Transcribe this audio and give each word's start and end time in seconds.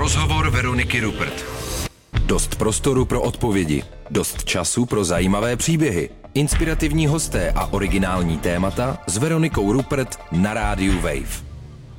Rozhovor 0.00 0.50
Veroniky 0.50 1.00
Rupert. 1.00 1.44
Dost 2.26 2.54
prostoru 2.54 3.04
pro 3.04 3.22
odpovědi, 3.22 3.82
dost 4.10 4.44
času 4.44 4.86
pro 4.86 5.04
zajímavé 5.04 5.56
příběhy, 5.56 6.10
inspirativní 6.34 7.06
hosté 7.06 7.50
a 7.50 7.66
originální 7.66 8.38
témata 8.38 8.98
s 9.06 9.16
Veronikou 9.16 9.72
Rupert 9.72 10.18
na 10.32 10.54
rádiu 10.54 11.00
Wave. 11.00 11.49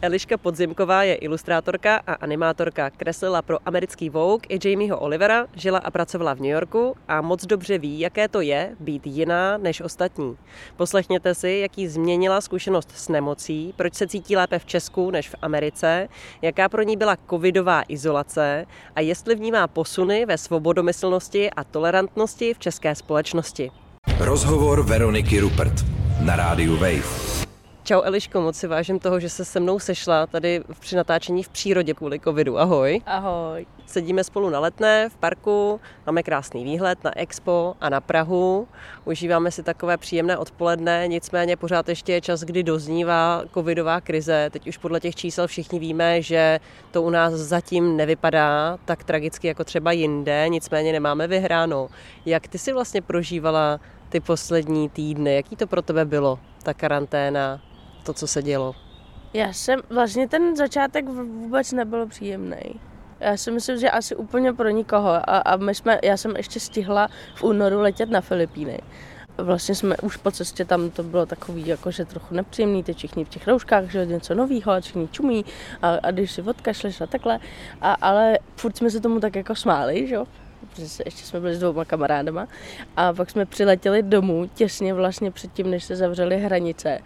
Eliška 0.02 0.38
Podzimková 0.38 1.04
je 1.04 1.16
ilustrátorka 1.16 2.02
a 2.08 2.14
animátorka. 2.14 2.90
Kreslila 2.90 3.42
pro 3.42 3.58
americký 3.66 4.10
Vogue 4.10 4.46
i 4.50 4.70
Jamieho 4.70 5.00
Olivera, 5.00 5.48
žila 5.56 5.80
a 5.80 5.92
pracovala 5.92 6.34
v 6.34 6.40
New 6.40 6.52
Yorku 6.52 6.96
a 7.08 7.22
moc 7.22 7.46
dobře 7.46 7.78
ví, 7.78 8.00
jaké 8.00 8.28
to 8.28 8.42
je 8.42 8.76
být 8.80 9.08
jiná 9.08 9.58
než 9.58 9.82
ostatní. 9.82 10.38
Poslechněte 10.78 11.36
si, 11.36 11.50
jaký 11.50 11.88
změnila 11.88 12.42
zkušenost 12.42 12.92
s 12.96 13.10
nemocí, 13.10 13.74
proč 13.78 13.94
se 13.94 14.08
cítí 14.08 14.36
lépe 14.36 14.60
v 14.60 14.66
Česku 14.66 15.12
než 15.12 15.30
v 15.30 15.36
Americe, 15.42 16.08
jaká 16.42 16.70
pro 16.70 16.82
ní 16.82 16.98
byla 16.98 17.18
covidová 17.30 17.84
izolace 17.88 18.66
a 18.96 19.02
jestli 19.02 19.36
vnímá 19.36 19.68
posuny 19.68 20.26
ve 20.26 20.38
svobodomyslnosti 20.38 21.52
a 21.52 21.64
tolerantnosti 21.64 22.54
v 22.54 22.60
české 22.60 22.96
společnosti. 22.96 23.72
Rozhovor 24.20 24.84
Veroniky 24.84 25.40
Rupert 25.40 25.74
na 26.26 26.36
rádiu 26.36 26.78
Wave. 26.78 27.41
Čau 27.92 28.02
Eliško, 28.02 28.42
moc 28.42 28.56
si 28.56 28.68
vážím 28.68 29.00
toho, 29.00 29.20
že 29.20 29.30
se 29.30 29.46
se 29.46 29.60
mnou 29.60 29.80
sešla 29.80 30.28
tady 30.28 30.64
při 30.80 30.96
natáčení 30.96 31.44
v 31.44 31.50
přírodě 31.50 31.94
kvůli 31.94 32.20
covidu. 32.20 32.60
Ahoj. 32.60 33.02
Ahoj. 33.06 33.66
Sedíme 33.86 34.24
spolu 34.24 34.50
na 34.50 34.60
letné 34.60 35.10
v 35.10 35.16
parku, 35.16 35.80
máme 36.06 36.24
krásný 36.24 36.64
výhled 36.64 37.04
na 37.04 37.18
Expo 37.18 37.74
a 37.82 37.90
na 37.90 38.02
Prahu. 38.02 38.68
Užíváme 39.06 39.52
si 39.52 39.64
takové 39.64 39.98
příjemné 39.98 40.38
odpoledne, 40.38 41.08
nicméně 41.08 41.58
pořád 41.58 41.90
ještě 41.90 42.14
je 42.14 42.22
čas, 42.22 42.42
kdy 42.42 42.64
doznívá 42.64 43.44
covidová 43.54 44.02
krize. 44.02 44.50
Teď 44.52 44.68
už 44.68 44.78
podle 44.78 45.00
těch 45.00 45.16
čísel 45.16 45.48
všichni 45.48 45.80
víme, 45.80 46.22
že 46.22 46.60
to 46.92 47.02
u 47.02 47.10
nás 47.10 47.34
zatím 47.34 47.98
nevypadá 47.98 48.78
tak 48.86 49.04
tragicky 49.04 49.48
jako 49.48 49.64
třeba 49.64 49.92
jinde, 49.92 50.46
nicméně 50.50 50.92
nemáme 50.92 51.28
vyhráno. 51.28 51.90
Jak 52.26 52.48
ty 52.48 52.58
si 52.58 52.74
vlastně 52.74 53.02
prožívala 53.02 53.80
ty 54.10 54.20
poslední 54.20 54.90
týdny? 54.90 55.36
Jaký 55.36 55.56
to 55.56 55.68
pro 55.68 55.82
tebe 55.82 56.06
bylo, 56.06 56.40
ta 56.64 56.74
karanténa, 56.74 57.62
to, 58.04 58.14
co 58.14 58.28
se 58.28 58.44
dělo? 58.44 58.76
Já 59.34 59.54
jsem, 59.54 59.80
vlastně 59.90 60.28
ten 60.28 60.56
začátek 60.56 61.06
vůbec 61.10 61.72
nebyl 61.72 62.08
příjemný. 62.08 62.80
Já 63.20 63.38
si 63.38 63.52
myslím, 63.52 63.78
že 63.78 63.90
asi 63.90 64.16
úplně 64.16 64.54
pro 64.54 64.70
nikoho. 64.70 65.10
A, 65.10 65.38
a 65.38 65.56
my 65.56 65.76
jsme, 65.76 66.00
já 66.04 66.18
jsem 66.18 66.36
ještě 66.36 66.60
stihla 66.60 67.08
v 67.36 67.44
únoru 67.44 67.80
letět 67.80 68.10
na 68.10 68.22
Filipíny. 68.22 68.80
Vlastně 69.38 69.76
jsme 69.76 69.98
už 69.98 70.18
po 70.18 70.32
cestě 70.32 70.66
tam 70.66 70.90
to 70.90 71.04
bylo 71.04 71.26
takový 71.26 71.68
jakože 71.68 72.06
trochu 72.06 72.36
nepříjemný, 72.36 72.84
ty 72.84 72.94
všichni 72.94 73.26
v 73.26 73.30
těch 73.30 73.48
rouškách, 73.48 73.92
že 73.92 74.06
něco 74.06 74.36
novýho 74.36 74.72
a 74.72 74.82
všichni 74.82 75.08
čumí 75.08 75.46
a, 75.82 75.90
a 76.04 76.12
když 76.12 76.32
si 76.32 76.42
odkašleš 76.42 77.02
a 77.02 77.08
takhle. 77.08 77.40
A, 77.82 77.94
ale 77.94 78.40
furt 78.56 78.78
jsme 78.78 78.90
se 78.90 79.00
tomu 79.00 79.20
tak 79.20 79.36
jako 79.36 79.56
smáli, 79.56 80.08
že 80.08 80.16
jo 80.16 80.26
protože 80.70 81.04
ještě 81.06 81.24
jsme 81.24 81.40
byli 81.40 81.56
s 81.56 81.60
dvouma 81.60 81.86
kamarádama 81.86 82.48
a 82.98 83.14
pak 83.14 83.30
jsme 83.30 83.46
přiletěli 83.46 84.04
domů 84.04 84.50
těsně 84.56 84.94
vlastně 84.94 85.32
předtím, 85.32 85.72
než 85.72 85.84
se 85.84 85.96
zavřely 85.96 86.38
hranice 86.38 87.00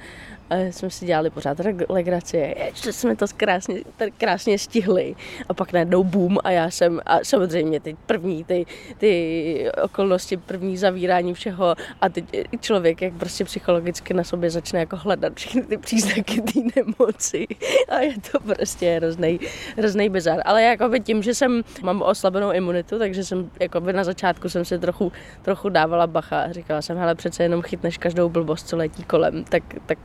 a 0.49 0.55
jsme 0.55 0.89
si 0.89 1.05
dělali 1.05 1.29
pořád 1.29 1.57
legraci, 1.89 2.55
že 2.73 2.93
jsme 2.93 3.15
to 3.15 3.25
krásně, 3.37 3.81
krásně 4.17 4.59
stihli. 4.59 5.15
A 5.49 5.53
pak 5.53 5.73
najednou 5.73 6.03
boom 6.03 6.37
a 6.43 6.51
já 6.51 6.69
jsem, 6.69 7.01
a 7.05 7.19
samozřejmě 7.23 7.79
ty 7.79 7.97
první, 8.05 8.43
ty, 8.43 8.65
ty 8.97 9.71
okolnosti, 9.83 10.37
první 10.37 10.77
zavírání 10.77 11.33
všeho 11.33 11.75
a 12.01 12.09
teď 12.09 12.25
člověk 12.59 13.01
jak 13.01 13.13
prostě 13.13 13.45
psychologicky 13.45 14.13
na 14.13 14.23
sobě 14.23 14.49
začne 14.49 14.79
jako 14.79 14.95
hledat 14.95 15.33
všechny 15.35 15.61
ty 15.61 15.77
příznaky 15.77 16.41
té 16.41 16.59
nemoci. 16.75 17.47
A 17.89 17.99
je 17.99 18.13
to 18.31 18.39
prostě 18.39 18.95
hrozný, 18.95 19.39
hrozný 19.77 20.09
bizar. 20.09 20.41
Ale 20.45 20.63
jakoby 20.63 20.99
tím, 20.99 21.23
že 21.23 21.33
jsem, 21.33 21.61
mám 21.83 22.01
oslabenou 22.01 22.51
imunitu, 22.51 22.99
takže 22.99 23.23
jsem 23.23 23.49
jakoby 23.59 23.93
na 23.93 24.03
začátku 24.03 24.49
jsem 24.49 24.65
si 24.65 24.79
trochu, 24.79 25.11
trochu 25.41 25.69
dávala 25.69 26.07
bacha. 26.07 26.41
A 26.41 26.51
říkala 26.51 26.81
jsem, 26.81 26.97
hele 26.97 27.15
přece 27.15 27.43
jenom 27.43 27.61
chytneš 27.61 27.97
každou 27.97 28.29
blbost, 28.29 28.67
co 28.67 28.77
letí 28.77 29.03
kolem, 29.03 29.43
tak, 29.43 29.63
tak 29.85 29.97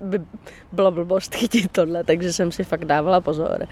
by 0.00 0.20
bylo 0.72 0.90
blbost 0.90 1.34
chytit 1.34 1.72
tohle, 1.72 2.04
takže 2.04 2.32
jsem 2.32 2.52
si 2.52 2.64
fakt 2.64 2.84
dávala 2.84 3.20
pozor. 3.20 3.66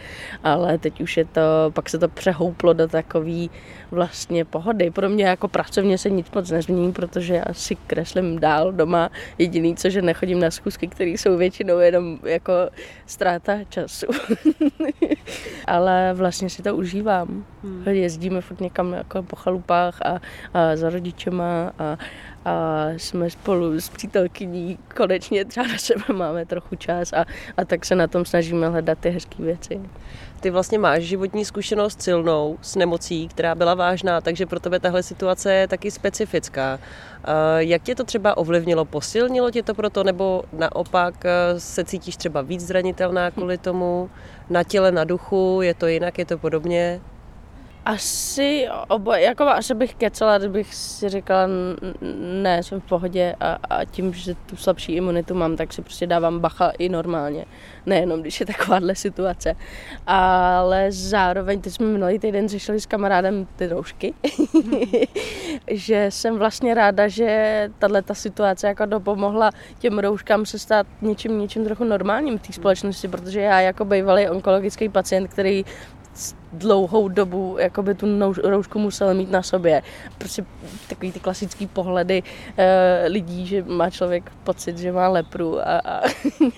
Ale 0.45 0.79
teď 0.79 1.01
už 1.01 1.17
je 1.17 1.25
to, 1.25 1.41
pak 1.71 1.91
se 1.91 1.99
to 1.99 2.09
přehouplo 2.09 2.73
do 2.73 2.89
takový 2.89 3.51
vlastně 3.91 4.45
pohody. 4.45 4.91
Pro 4.91 5.09
mě 5.09 5.25
jako 5.25 5.49
pracovně 5.49 5.99
se 5.99 6.11
nic 6.11 6.31
moc 6.35 6.51
nezmění, 6.51 6.93
protože 6.93 7.35
já 7.35 7.53
si 7.53 7.77
kreslím 7.77 8.39
dál 8.39 8.73
doma. 8.73 9.11
Jediný, 9.39 9.77
co, 9.77 9.91
že 9.91 10.03
nechodím 10.03 10.41
na 10.41 10.51
schůzky, 10.51 10.89
které 10.89 11.11
jsou 11.11 11.37
většinou 11.37 11.79
jenom 11.79 12.19
jako 12.25 12.53
ztráta 13.07 13.65
času. 13.69 14.07
Ale 15.67 16.13
vlastně 16.15 16.51
si 16.51 16.63
to 16.63 16.77
užívám. 16.77 17.45
Hmm. 17.63 17.89
Jezdíme 17.89 18.41
furt 18.41 18.61
někam 18.61 18.93
jako 18.93 19.23
po 19.23 19.37
chalupách 19.37 20.03
a, 20.03 20.21
a 20.55 20.77
za 20.77 20.91
rodičema 20.91 21.73
a, 21.79 21.99
a 22.47 22.87
jsme 22.97 23.31
spolu 23.31 23.81
s 23.81 23.89
přítelkyní 23.89 24.79
konečně 24.97 25.45
třeba 25.45 25.67
na 25.67 25.79
sebe 25.79 26.05
máme 26.13 26.47
trochu 26.47 26.77
čas 26.77 27.13
a, 27.13 27.25
a 27.57 27.65
tak 27.65 27.85
se 27.85 27.95
na 27.95 28.07
tom 28.07 28.25
snažíme 28.25 28.69
hledat 28.69 28.99
ty 28.99 29.11
hezké 29.11 29.43
věci. 29.43 29.81
Ty 30.41 30.51
vlastně 30.51 30.79
máš 30.79 31.03
životní 31.03 31.45
zkušenost 31.45 32.03
silnou 32.03 32.59
s 32.63 32.77
nemocí, 32.77 33.29
která 33.29 33.55
byla 33.55 33.75
vážná, 33.75 34.21
takže 34.21 34.47
pro 34.47 34.61
tebe 34.61 34.81
tahle 34.81 35.03
situace 35.03 35.55
je 35.55 35.69
taky 35.69 35.91
specifická. 35.91 36.79
Jak 37.59 37.83
tě 37.83 37.95
to 37.95 38.05
třeba 38.05 38.37
ovlivnilo? 38.37 38.85
Posilnilo 38.85 39.51
tě 39.51 39.63
to 39.63 39.75
proto, 39.75 40.05
nebo 40.05 40.45
naopak 40.53 41.25
e, 41.25 41.61
se 41.61 41.85
cítíš 41.85 42.17
třeba 42.17 42.43
víc 42.43 42.67
zranitelná 42.67 43.31
kvůli 43.31 43.59
tomu? 43.59 44.11
Na 44.51 44.63
těle, 44.63 44.93
na 44.93 45.05
duchu, 45.05 45.61
je 45.63 45.75
to 45.75 45.87
jinak, 45.87 46.19
je 46.19 46.25
to 46.25 46.39
podobně? 46.39 47.01
Asi 47.87 48.69
oboje, 48.89 49.23
jako 49.23 49.45
asi 49.45 49.75
bych 49.75 49.95
kecela, 49.95 50.39
kdybych 50.39 50.75
si 50.75 51.09
říkala, 51.09 51.49
ne, 52.43 52.63
jsem 52.63 52.81
v 52.81 52.85
pohodě 52.85 53.35
a, 53.41 53.59
a 53.71 53.85
tím, 53.85 54.13
že 54.13 54.35
tu 54.35 54.57
slabší 54.57 54.93
imunitu 54.93 55.35
mám, 55.35 55.57
tak 55.57 55.73
si 55.73 55.83
prostě 55.83 56.07
dávám 56.07 56.41
bacha 56.41 56.71
i 56.79 56.89
normálně. 56.89 57.45
Nejenom, 57.87 58.21
když 58.21 58.41
je 58.41 58.47
takováhle 58.47 58.95
situace. 58.95 59.55
Ale 60.07 60.93
zároveň, 60.93 61.61
teď 61.61 61.73
jsme 61.73 61.87
minulý 61.87 62.19
týden 62.19 62.49
řešili 62.49 62.81
s 62.81 62.87
kamarádem 62.87 63.47
ty 63.57 63.67
roušky, 63.67 64.15
že 65.71 66.07
jsem 66.11 66.39
vlastně 66.39 66.75
ráda, 66.75 67.09
že 67.09 67.71
tahle 67.79 68.03
ta 68.03 68.15
situace 68.15 68.67
jako 68.67 68.87
dopomohla 68.87 69.51
těm 69.79 69.99
rouškám 69.99 70.47
se 70.47 70.59
stát 70.59 70.87
něčím, 71.03 71.39
něčím 71.39 71.65
trochu 71.65 71.85
normálním 71.85 72.39
v 72.39 72.47
té 72.47 72.53
společnosti, 72.53 73.09
protože 73.09 73.41
já 73.41 73.61
jako 73.61 73.85
bývalý 73.85 74.29
onkologický 74.29 74.89
pacient, 74.89 75.29
který 75.29 75.65
dlouhou 76.53 77.09
dobu 77.09 77.57
jakoby 77.59 77.95
tu 77.95 78.07
roušku 78.43 78.79
musel 78.79 79.15
mít 79.15 79.31
na 79.31 79.43
sobě. 79.43 79.83
Prostě 80.19 80.45
takový 80.89 81.13
ty 81.13 81.21
klasický 81.21 81.67
pohledy 81.67 82.23
e, 82.57 83.07
lidí, 83.09 83.47
že 83.47 83.63
má 83.63 83.91
člověk 83.91 84.33
pocit, 84.45 84.79
že 84.79 84.93
má 84.93 85.09
lepru 85.09 85.61
a, 85.61 85.81
a 85.85 86.03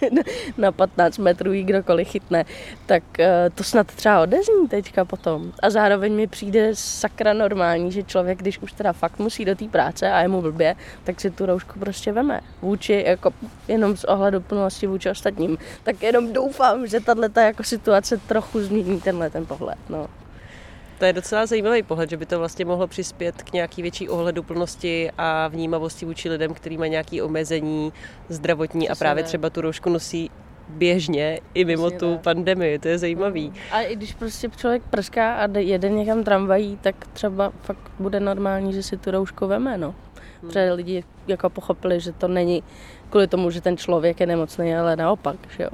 na 0.59 0.73
15 0.73 1.19
metrů 1.19 1.53
jí 1.53 1.65
kdokoliv 1.65 2.09
chytne, 2.09 2.45
tak 2.87 3.21
e, 3.21 3.51
to 3.55 3.65
snad 3.65 3.87
třeba 3.87 4.23
odezní 4.23 4.69
teďka 4.69 5.05
potom. 5.05 5.53
A 5.63 5.71
zároveň 5.71 6.15
mi 6.15 6.27
přijde 6.27 6.71
sakra 6.75 7.33
normální, 7.33 7.93
že 7.93 8.03
člověk, 8.03 8.39
když 8.39 8.59
už 8.59 8.73
teda 8.73 8.93
fakt 8.93 9.19
musí 9.19 9.45
do 9.45 9.55
té 9.55 9.69
práce 9.69 10.13
a 10.13 10.21
je 10.21 10.29
mu 10.29 10.43
blbě, 10.43 10.77
tak 11.05 11.21
si 11.21 11.31
tu 11.31 11.47
roušku 11.47 11.79
prostě 11.79 12.13
veme. 12.13 12.41
Vůči, 12.63 13.05
jako 13.07 13.31
jenom 13.69 13.97
z 13.97 14.05
ohledu 14.05 14.41
plnosti 14.41 14.87
vůči 14.87 15.11
ostatním. 15.11 15.59
Tak 15.83 16.03
jenom 16.03 16.33
doufám, 16.33 16.87
že 16.87 17.01
tahle 17.01 17.31
jako 17.37 17.63
situace 17.63 18.17
trochu 18.17 18.61
změní 18.61 19.01
tenhle 19.01 19.31
ten 19.31 19.47
pohled. 19.47 19.78
No. 19.89 20.07
To 20.99 21.05
je 21.05 21.13
docela 21.13 21.47
zajímavý 21.47 21.83
pohled, 21.83 22.11
že 22.11 22.17
by 22.17 22.27
to 22.27 22.39
vlastně 22.39 22.65
mohlo 22.65 22.87
přispět 22.87 23.43
k 23.43 23.53
nějaký 23.53 23.83
větší 23.83 24.09
ohleduplnosti 24.09 25.11
a 25.19 25.49
vnímavosti 25.49 26.07
vůči 26.07 26.31
lidem, 26.31 26.55
kteří 26.55 26.79
mají 26.79 26.91
nějaké 26.91 27.23
omezení 27.23 27.93
zdravotní 28.29 28.89
a 28.89 28.95
právě 28.95 29.25
třeba 29.25 29.51
tu 29.51 29.61
roušku 29.61 29.91
nosí 29.91 30.31
běžně 30.69 31.41
i 31.55 31.65
mimo 31.65 31.87
Přesně 31.87 31.99
tu 31.99 32.11
ne. 32.11 32.19
pandemii, 32.19 32.79
to 32.79 32.89
je 32.89 32.99
zajímavý. 32.99 33.53
A 33.73 33.81
i 33.81 33.97
když 33.97 34.15
prostě 34.15 34.49
člověk 34.57 34.83
prská 34.91 35.35
a 35.35 35.59
jede 35.59 35.89
někam 35.89 36.25
tramvají, 36.25 36.79
tak 36.81 37.07
třeba 37.13 37.53
fakt 37.63 37.91
bude 37.99 38.21
normální, 38.21 38.73
že 38.73 38.83
si 38.83 38.97
tu 38.97 39.11
roušku 39.11 39.47
veme, 39.47 39.79
no. 39.79 39.95
Hmm. 40.43 40.51
Protože 40.51 40.73
lidi 40.73 41.05
jako 41.27 41.51
pochopili, 41.51 42.01
že 42.01 42.13
to 42.13 42.29
není 42.29 42.63
kvůli 43.11 43.27
tomu, 43.27 43.51
že 43.51 43.61
ten 43.61 43.77
člověk 43.77 44.21
je 44.21 44.27
nemocný, 44.27 44.77
ale 44.77 44.97
naopak, 44.97 45.37
že 45.57 45.63
jo. 45.63 45.71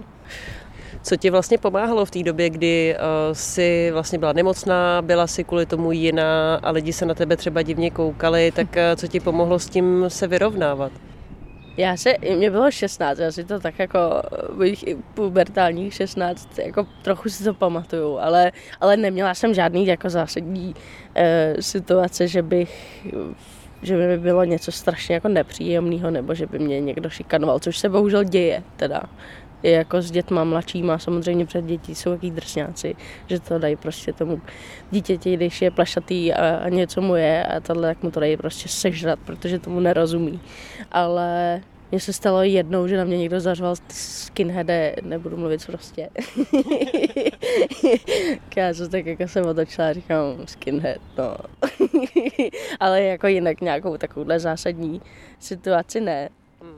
Co 1.04 1.16
ti 1.16 1.30
vlastně 1.30 1.58
pomáhalo 1.58 2.04
v 2.04 2.10
té 2.10 2.22
době, 2.22 2.50
kdy 2.50 2.96
uh, 2.96 3.02
jsi 3.32 3.90
vlastně 3.92 4.18
byla 4.18 4.32
nemocná, 4.32 5.02
byla 5.02 5.26
si 5.26 5.44
kvůli 5.44 5.66
tomu 5.66 5.92
jiná 5.92 6.54
a 6.62 6.70
lidi 6.70 6.92
se 6.92 7.06
na 7.06 7.14
tebe 7.14 7.36
třeba 7.36 7.62
divně 7.62 7.90
koukali, 7.90 8.52
tak 8.52 8.66
uh, 8.66 8.96
co 8.96 9.06
ti 9.06 9.20
pomohlo 9.20 9.58
s 9.58 9.68
tím 9.68 10.04
se 10.08 10.26
vyrovnávat? 10.26 10.92
Já 11.76 11.96
se, 11.96 12.14
mě 12.36 12.50
bylo 12.50 12.70
16, 12.70 13.18
já 13.18 13.32
si 13.32 13.44
to 13.44 13.60
tak 13.60 13.78
jako, 13.78 13.98
bych 14.58 14.84
pubertálních 15.14 15.94
16, 15.94 16.58
jako 16.58 16.86
trochu 17.02 17.28
si 17.28 17.44
to 17.44 17.54
pamatuju, 17.54 18.18
ale, 18.18 18.52
ale 18.80 18.96
neměla 18.96 19.34
jsem 19.34 19.54
žádný 19.54 19.86
jako 19.86 20.10
zásadní 20.10 20.74
uh, 20.74 21.22
situace, 21.60 22.28
že 22.28 22.42
bych 22.42 23.06
že 23.82 23.96
by 23.96 24.18
bylo 24.18 24.44
něco 24.44 24.72
strašně 24.72 25.14
jako 25.14 25.28
nepříjemného, 25.28 26.10
nebo 26.10 26.34
že 26.34 26.46
by 26.46 26.58
mě 26.58 26.80
někdo 26.80 27.10
šikanoval, 27.10 27.58
což 27.58 27.78
se 27.78 27.88
bohužel 27.88 28.24
děje 28.24 28.62
teda 28.76 29.02
i 29.64 29.70
jako 29.70 30.02
s 30.02 30.10
dětma 30.10 30.44
mladšíma, 30.44 30.98
samozřejmě 30.98 31.46
před 31.46 31.64
dětí 31.64 31.94
jsou 31.94 32.12
jaký 32.12 32.30
drsňáci, 32.30 32.96
že 33.26 33.40
to 33.40 33.58
dají 33.58 33.76
prostě 33.76 34.12
tomu 34.12 34.40
dítěti, 34.90 35.36
když 35.36 35.62
je 35.62 35.70
plašatý 35.70 36.32
a, 36.32 36.68
něco 36.68 37.00
mu 37.00 37.16
je 37.16 37.44
a 37.44 37.60
tohle, 37.60 37.88
tak 37.88 38.02
mu 38.02 38.10
to 38.10 38.20
dají 38.20 38.36
prostě 38.36 38.68
sežrat, 38.68 39.18
protože 39.24 39.58
tomu 39.58 39.80
nerozumí. 39.80 40.40
Ale 40.92 41.60
mně 41.90 42.00
se 42.00 42.12
stalo 42.12 42.42
jednou, 42.42 42.86
že 42.86 42.96
na 42.96 43.04
mě 43.04 43.18
někdo 43.18 43.40
zařval 43.40 43.74
skinheade, 43.88 44.96
nebudu 45.02 45.36
mluvit 45.36 45.66
prostě. 45.66 46.10
já 48.56 48.74
se 48.74 48.88
tak 48.88 49.06
jako 49.06 49.28
jsem 49.28 49.46
otočila 49.46 49.88
a 49.88 49.92
říkám 49.92 50.46
skinhead, 50.46 51.00
no. 51.18 51.36
Ale 52.80 53.02
jako 53.02 53.26
jinak 53.26 53.60
nějakou 53.60 53.96
takovouhle 53.96 54.40
zásadní 54.40 55.02
situaci 55.38 56.00
ne. 56.00 56.28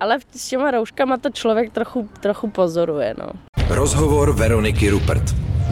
Ale 0.00 0.18
s 0.36 0.48
těma 0.48 0.70
rouškama 0.70 1.16
to 1.16 1.30
člověk 1.30 1.72
trochu, 1.72 2.08
trochu 2.20 2.50
pozoruje, 2.50 3.14
no. 3.18 3.26
Rozhovor 3.68 4.32
Veroniky 4.32 4.90
Rupert 4.90 5.22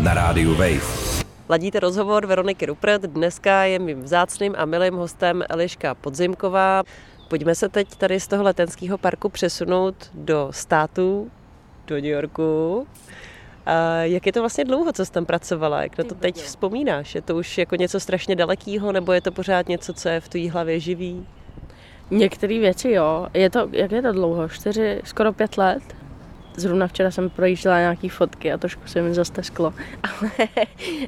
na 0.03 0.15
rádiu 0.15 0.51
Wave. 0.55 1.25
Ladíte 1.49 1.81
rozhovor 1.81 2.27
Veroniky 2.27 2.67
Rupert. 2.67 3.03
Dneska 3.03 3.65
je 3.65 3.79
mým 3.79 4.03
vzácným 4.03 4.55
a 4.59 4.65
milým 4.65 4.95
hostem 4.95 5.45
Eliška 5.49 5.95
Podzimková. 5.95 6.83
Pojďme 7.29 7.55
se 7.55 7.69
teď 7.69 7.89
tady 7.97 8.21
z 8.21 8.29
toho 8.29 8.43
letenského 8.43 8.99
parku 8.99 9.29
přesunout 9.29 9.95
do 10.15 10.49
států, 10.51 11.31
do 11.87 11.95
New 11.95 12.05
Yorku. 12.05 12.87
A 13.67 13.99
jak 13.99 14.27
je 14.27 14.33
to 14.33 14.41
vlastně 14.41 14.65
dlouho, 14.65 14.93
co 14.93 15.05
jsi 15.07 15.13
tam 15.13 15.27
pracovala? 15.27 15.83
Jak 15.83 15.99
na 15.99 16.05
to 16.05 16.15
teď 16.15 16.37
vzpomínáš? 16.37 17.15
Je 17.15 17.23
to 17.23 17.37
už 17.37 17.59
jako 17.59 17.77
něco 17.77 18.01
strašně 18.01 18.37
dalekého, 18.37 18.93
nebo 18.93 19.13
je 19.13 19.21
to 19.21 19.33
pořád 19.33 19.69
něco, 19.69 19.93
co 19.93 20.09
je 20.09 20.21
v 20.21 20.29
tvý 20.29 20.49
hlavě 20.49 20.81
živý? 20.81 21.27
Některé 22.15 22.59
věci 22.59 22.91
jo. 22.91 23.27
Je 23.35 23.51
to, 23.51 23.69
jak 23.73 23.93
je 23.93 24.03
to 24.03 24.13
dlouho? 24.13 24.49
Čtyři, 24.49 25.01
skoro 25.05 25.33
pět 25.33 25.59
let? 25.59 25.83
Zrovna 26.57 26.87
včera 26.87 27.11
jsem 27.11 27.31
projížděla 27.31 27.79
nějaký 27.79 28.09
fotky 28.09 28.53
a 28.53 28.59
trošku 28.59 28.87
se 28.87 29.03
mi 29.03 29.15
zastesklo. 29.15 29.75
Ale, 30.21 30.49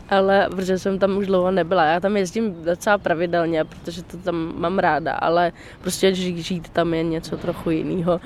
ale 0.08 0.48
protože 0.50 0.78
jsem 0.78 0.98
tam 0.98 1.16
už 1.16 1.26
dlouho 1.26 1.50
nebyla. 1.50 1.84
Já 1.84 2.00
tam 2.00 2.16
jezdím 2.16 2.64
docela 2.64 2.98
pravidelně, 2.98 3.64
protože 3.64 4.02
to 4.02 4.16
tam 4.16 4.52
mám 4.56 4.78
ráda, 4.78 5.12
ale 5.12 5.52
prostě 5.80 6.14
žít 6.14 6.68
tam 6.68 6.94
je 6.94 7.02
něco 7.02 7.36
trochu 7.36 7.70
jiného. 7.70 8.20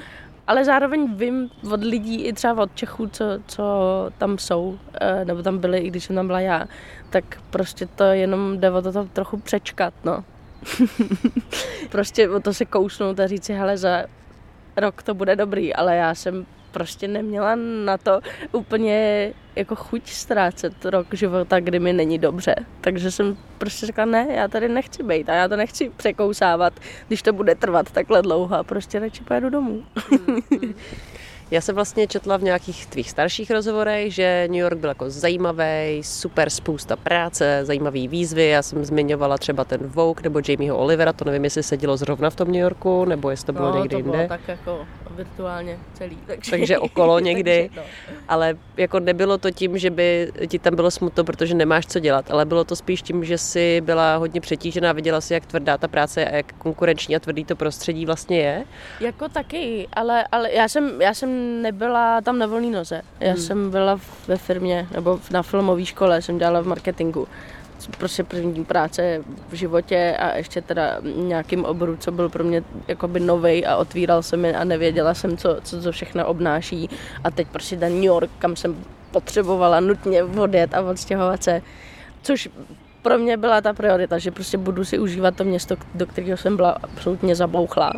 Ale 0.46 0.64
zároveň 0.64 1.14
vím 1.16 1.50
od 1.72 1.84
lidí, 1.84 2.24
i 2.24 2.32
třeba 2.32 2.62
od 2.62 2.74
Čechů, 2.74 3.06
co, 3.06 3.24
co 3.46 3.64
tam 4.18 4.38
jsou, 4.38 4.78
eh, 5.00 5.24
nebo 5.24 5.42
tam 5.42 5.58
byli, 5.58 5.78
i 5.78 5.90
když 5.90 6.04
jsem 6.04 6.16
tam 6.16 6.26
byla 6.26 6.40
já, 6.40 6.66
tak 7.10 7.24
prostě 7.50 7.86
to 7.86 8.04
jenom 8.04 8.60
jde 8.60 8.70
o 8.70 8.82
to 8.82 9.04
trochu 9.04 9.36
přečkat, 9.36 9.94
no. 10.04 10.24
prostě 11.90 12.28
o 12.28 12.40
to 12.40 12.54
se 12.54 12.64
kousnout 12.64 13.20
a 13.20 13.26
říct 13.26 13.44
si, 13.44 13.52
hele, 13.52 13.76
za 13.78 14.04
rok 14.76 15.02
to 15.02 15.14
bude 15.14 15.36
dobrý, 15.36 15.74
ale 15.74 15.96
já 15.96 16.14
jsem 16.14 16.46
prostě 16.70 17.08
neměla 17.08 17.54
na 17.84 17.98
to 17.98 18.20
úplně 18.52 19.32
jako 19.56 19.76
chuť 19.76 20.10
ztrácet 20.10 20.84
rok 20.84 21.14
života, 21.14 21.60
kdy 21.60 21.78
mi 21.78 21.92
není 21.92 22.18
dobře. 22.18 22.54
Takže 22.80 23.10
jsem 23.10 23.36
prostě 23.58 23.86
řekla, 23.86 24.04
ne, 24.04 24.26
já 24.30 24.48
tady 24.48 24.68
nechci 24.68 25.02
být 25.02 25.28
a 25.28 25.34
já 25.34 25.48
to 25.48 25.56
nechci 25.56 25.90
překousávat, 25.96 26.72
když 27.08 27.22
to 27.22 27.32
bude 27.32 27.54
trvat 27.54 27.90
takhle 27.90 28.22
dlouho 28.22 28.56
a 28.56 28.64
prostě 28.64 28.98
radši 28.98 29.24
pojedu 29.24 29.50
domů. 29.50 29.84
Já 31.50 31.60
jsem 31.60 31.74
vlastně 31.74 32.06
četla 32.06 32.36
v 32.36 32.42
nějakých 32.42 32.86
tvých 32.86 33.10
starších 33.10 33.50
rozhovorech, 33.50 34.14
že 34.14 34.44
New 34.48 34.60
York 34.60 34.78
byl 34.78 34.88
jako 34.88 35.10
zajímavý, 35.10 36.00
super 36.02 36.50
spousta 36.50 36.96
práce, 36.96 37.60
zajímavý 37.62 38.08
výzvy. 38.08 38.48
Já 38.48 38.62
jsem 38.62 38.84
zmiňovala 38.84 39.38
třeba 39.38 39.64
ten 39.64 39.80
Vogue 39.80 40.22
nebo 40.22 40.40
Jamieho 40.48 40.78
Olivera, 40.78 41.12
to 41.12 41.24
nevím, 41.24 41.44
jestli 41.44 41.62
se 41.62 41.76
dělo 41.76 41.96
zrovna 41.96 42.30
v 42.30 42.36
tom 42.36 42.48
New 42.48 42.60
Yorku, 42.60 43.04
nebo 43.04 43.30
jestli 43.30 43.46
to 43.46 43.52
bylo 43.52 43.70
no, 43.70 43.76
někde 43.76 43.96
to 43.96 44.02
bylo 44.02 44.14
jinde. 44.14 44.28
tak 44.28 44.48
jako 44.48 44.86
virtuálně 45.10 45.78
celý. 45.94 46.18
Takže, 46.26 46.50
takže 46.50 46.78
okolo 46.78 47.18
někdy. 47.30 47.70
takže, 47.74 47.90
no. 48.10 48.16
Ale 48.28 48.54
jako 48.76 49.00
nebylo 49.00 49.38
to 49.38 49.50
tím, 49.50 49.78
že 49.78 49.90
by 49.90 50.32
ti 50.46 50.58
tam 50.58 50.76
bylo 50.76 50.90
smutno, 50.90 51.24
protože 51.24 51.54
nemáš 51.54 51.86
co 51.86 51.98
dělat, 51.98 52.30
ale 52.30 52.44
bylo 52.44 52.64
to 52.64 52.76
spíš 52.76 53.02
tím, 53.02 53.24
že 53.24 53.38
jsi 53.38 53.80
byla 53.80 54.16
hodně 54.16 54.40
přetížená, 54.40 54.92
viděla 54.92 55.20
si, 55.20 55.34
jak 55.34 55.46
tvrdá 55.46 55.78
ta 55.78 55.88
práce 55.88 56.24
a 56.24 56.36
jak 56.36 56.52
konkurenční 56.52 57.16
a 57.16 57.18
tvrdý 57.18 57.44
to 57.44 57.56
prostředí 57.56 58.06
vlastně 58.06 58.38
je. 58.38 58.64
Jako 59.00 59.28
taky, 59.28 59.88
ale, 59.92 60.24
ale 60.32 60.52
já, 60.52 60.68
jsem, 60.68 61.02
já 61.02 61.14
jsem 61.14 61.39
nebyla 61.62 62.20
tam 62.20 62.38
na 62.38 62.46
volný 62.46 62.70
noze. 62.70 63.02
Já 63.20 63.32
hmm. 63.32 63.42
jsem 63.42 63.70
byla 63.70 64.00
ve 64.28 64.36
firmě, 64.36 64.88
nebo 64.92 65.20
na 65.30 65.42
filmové 65.42 65.84
škole, 65.84 66.22
jsem 66.22 66.38
dělala 66.38 66.60
v 66.60 66.66
marketingu 66.66 67.28
prostě 67.98 68.24
první 68.24 68.64
práce 68.64 69.24
v 69.48 69.54
životě 69.54 70.16
a 70.18 70.36
ještě 70.36 70.62
teda 70.62 71.00
nějakým 71.16 71.64
oboru, 71.64 71.96
co 71.96 72.10
byl 72.12 72.28
pro 72.28 72.44
mě 72.44 72.62
jakoby 72.88 73.20
novej 73.20 73.66
a 73.66 73.76
otvíral 73.76 74.22
se 74.22 74.36
mi 74.36 74.54
a 74.54 74.64
nevěděla 74.64 75.14
jsem, 75.14 75.36
co, 75.36 75.56
co 75.62 75.82
to 75.82 75.92
všechno 75.92 76.26
obnáší. 76.26 76.90
A 77.24 77.30
teď 77.30 77.48
prostě 77.48 77.76
ten 77.76 77.92
New 77.92 78.04
York, 78.04 78.30
kam 78.38 78.56
jsem 78.56 78.84
potřebovala 79.10 79.80
nutně 79.80 80.24
odjet 80.24 80.74
a 80.74 80.80
odstěhovat 80.80 81.42
se, 81.42 81.62
což 82.22 82.48
pro 83.02 83.18
mě 83.18 83.36
byla 83.36 83.60
ta 83.60 83.72
priorita, 83.72 84.18
že 84.18 84.30
prostě 84.30 84.58
budu 84.58 84.84
si 84.84 84.98
užívat 84.98 85.36
to 85.36 85.44
město, 85.44 85.76
do 85.94 86.06
kterého 86.06 86.36
jsem 86.36 86.56
byla 86.56 86.70
absolutně 86.70 87.36
zabouchla. 87.36 87.92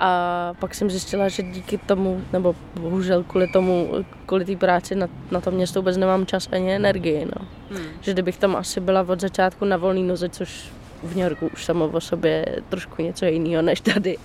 A 0.00 0.52
pak 0.58 0.74
jsem 0.74 0.90
zjistila, 0.90 1.28
že 1.28 1.42
díky 1.42 1.78
tomu, 1.78 2.20
nebo 2.32 2.54
bohužel 2.80 3.22
kvůli 3.22 3.48
tomu, 3.48 3.90
kvůli 4.26 4.44
té 4.44 4.56
práci 4.56 4.94
na, 4.94 5.08
na 5.30 5.40
to 5.40 5.50
město 5.50 5.80
vůbec 5.80 5.96
nemám 5.96 6.26
čas 6.26 6.48
ani 6.52 6.74
energii. 6.74 7.24
No. 7.24 7.46
Hmm. 7.70 7.86
Že 8.00 8.12
kdybych 8.12 8.36
tam 8.38 8.56
asi 8.56 8.80
byla 8.80 9.04
od 9.08 9.20
začátku 9.20 9.64
na 9.64 9.76
volný 9.76 10.02
noze, 10.02 10.28
což 10.28 10.70
v 11.02 11.16
New 11.16 11.24
Yorku 11.24 11.46
už 11.52 11.64
samo 11.64 11.86
o 11.86 12.00
sobě 12.00 12.46
trošku 12.68 13.02
něco 13.02 13.24
jiného 13.24 13.62
než 13.62 13.80
tady 13.80 14.16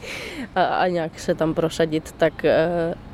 a, 0.56 0.64
a 0.64 0.88
nějak 0.88 1.20
se 1.20 1.36
tam 1.36 1.54
prosadit, 1.54 2.12
tak 2.12 2.34
uh, 2.44 3.11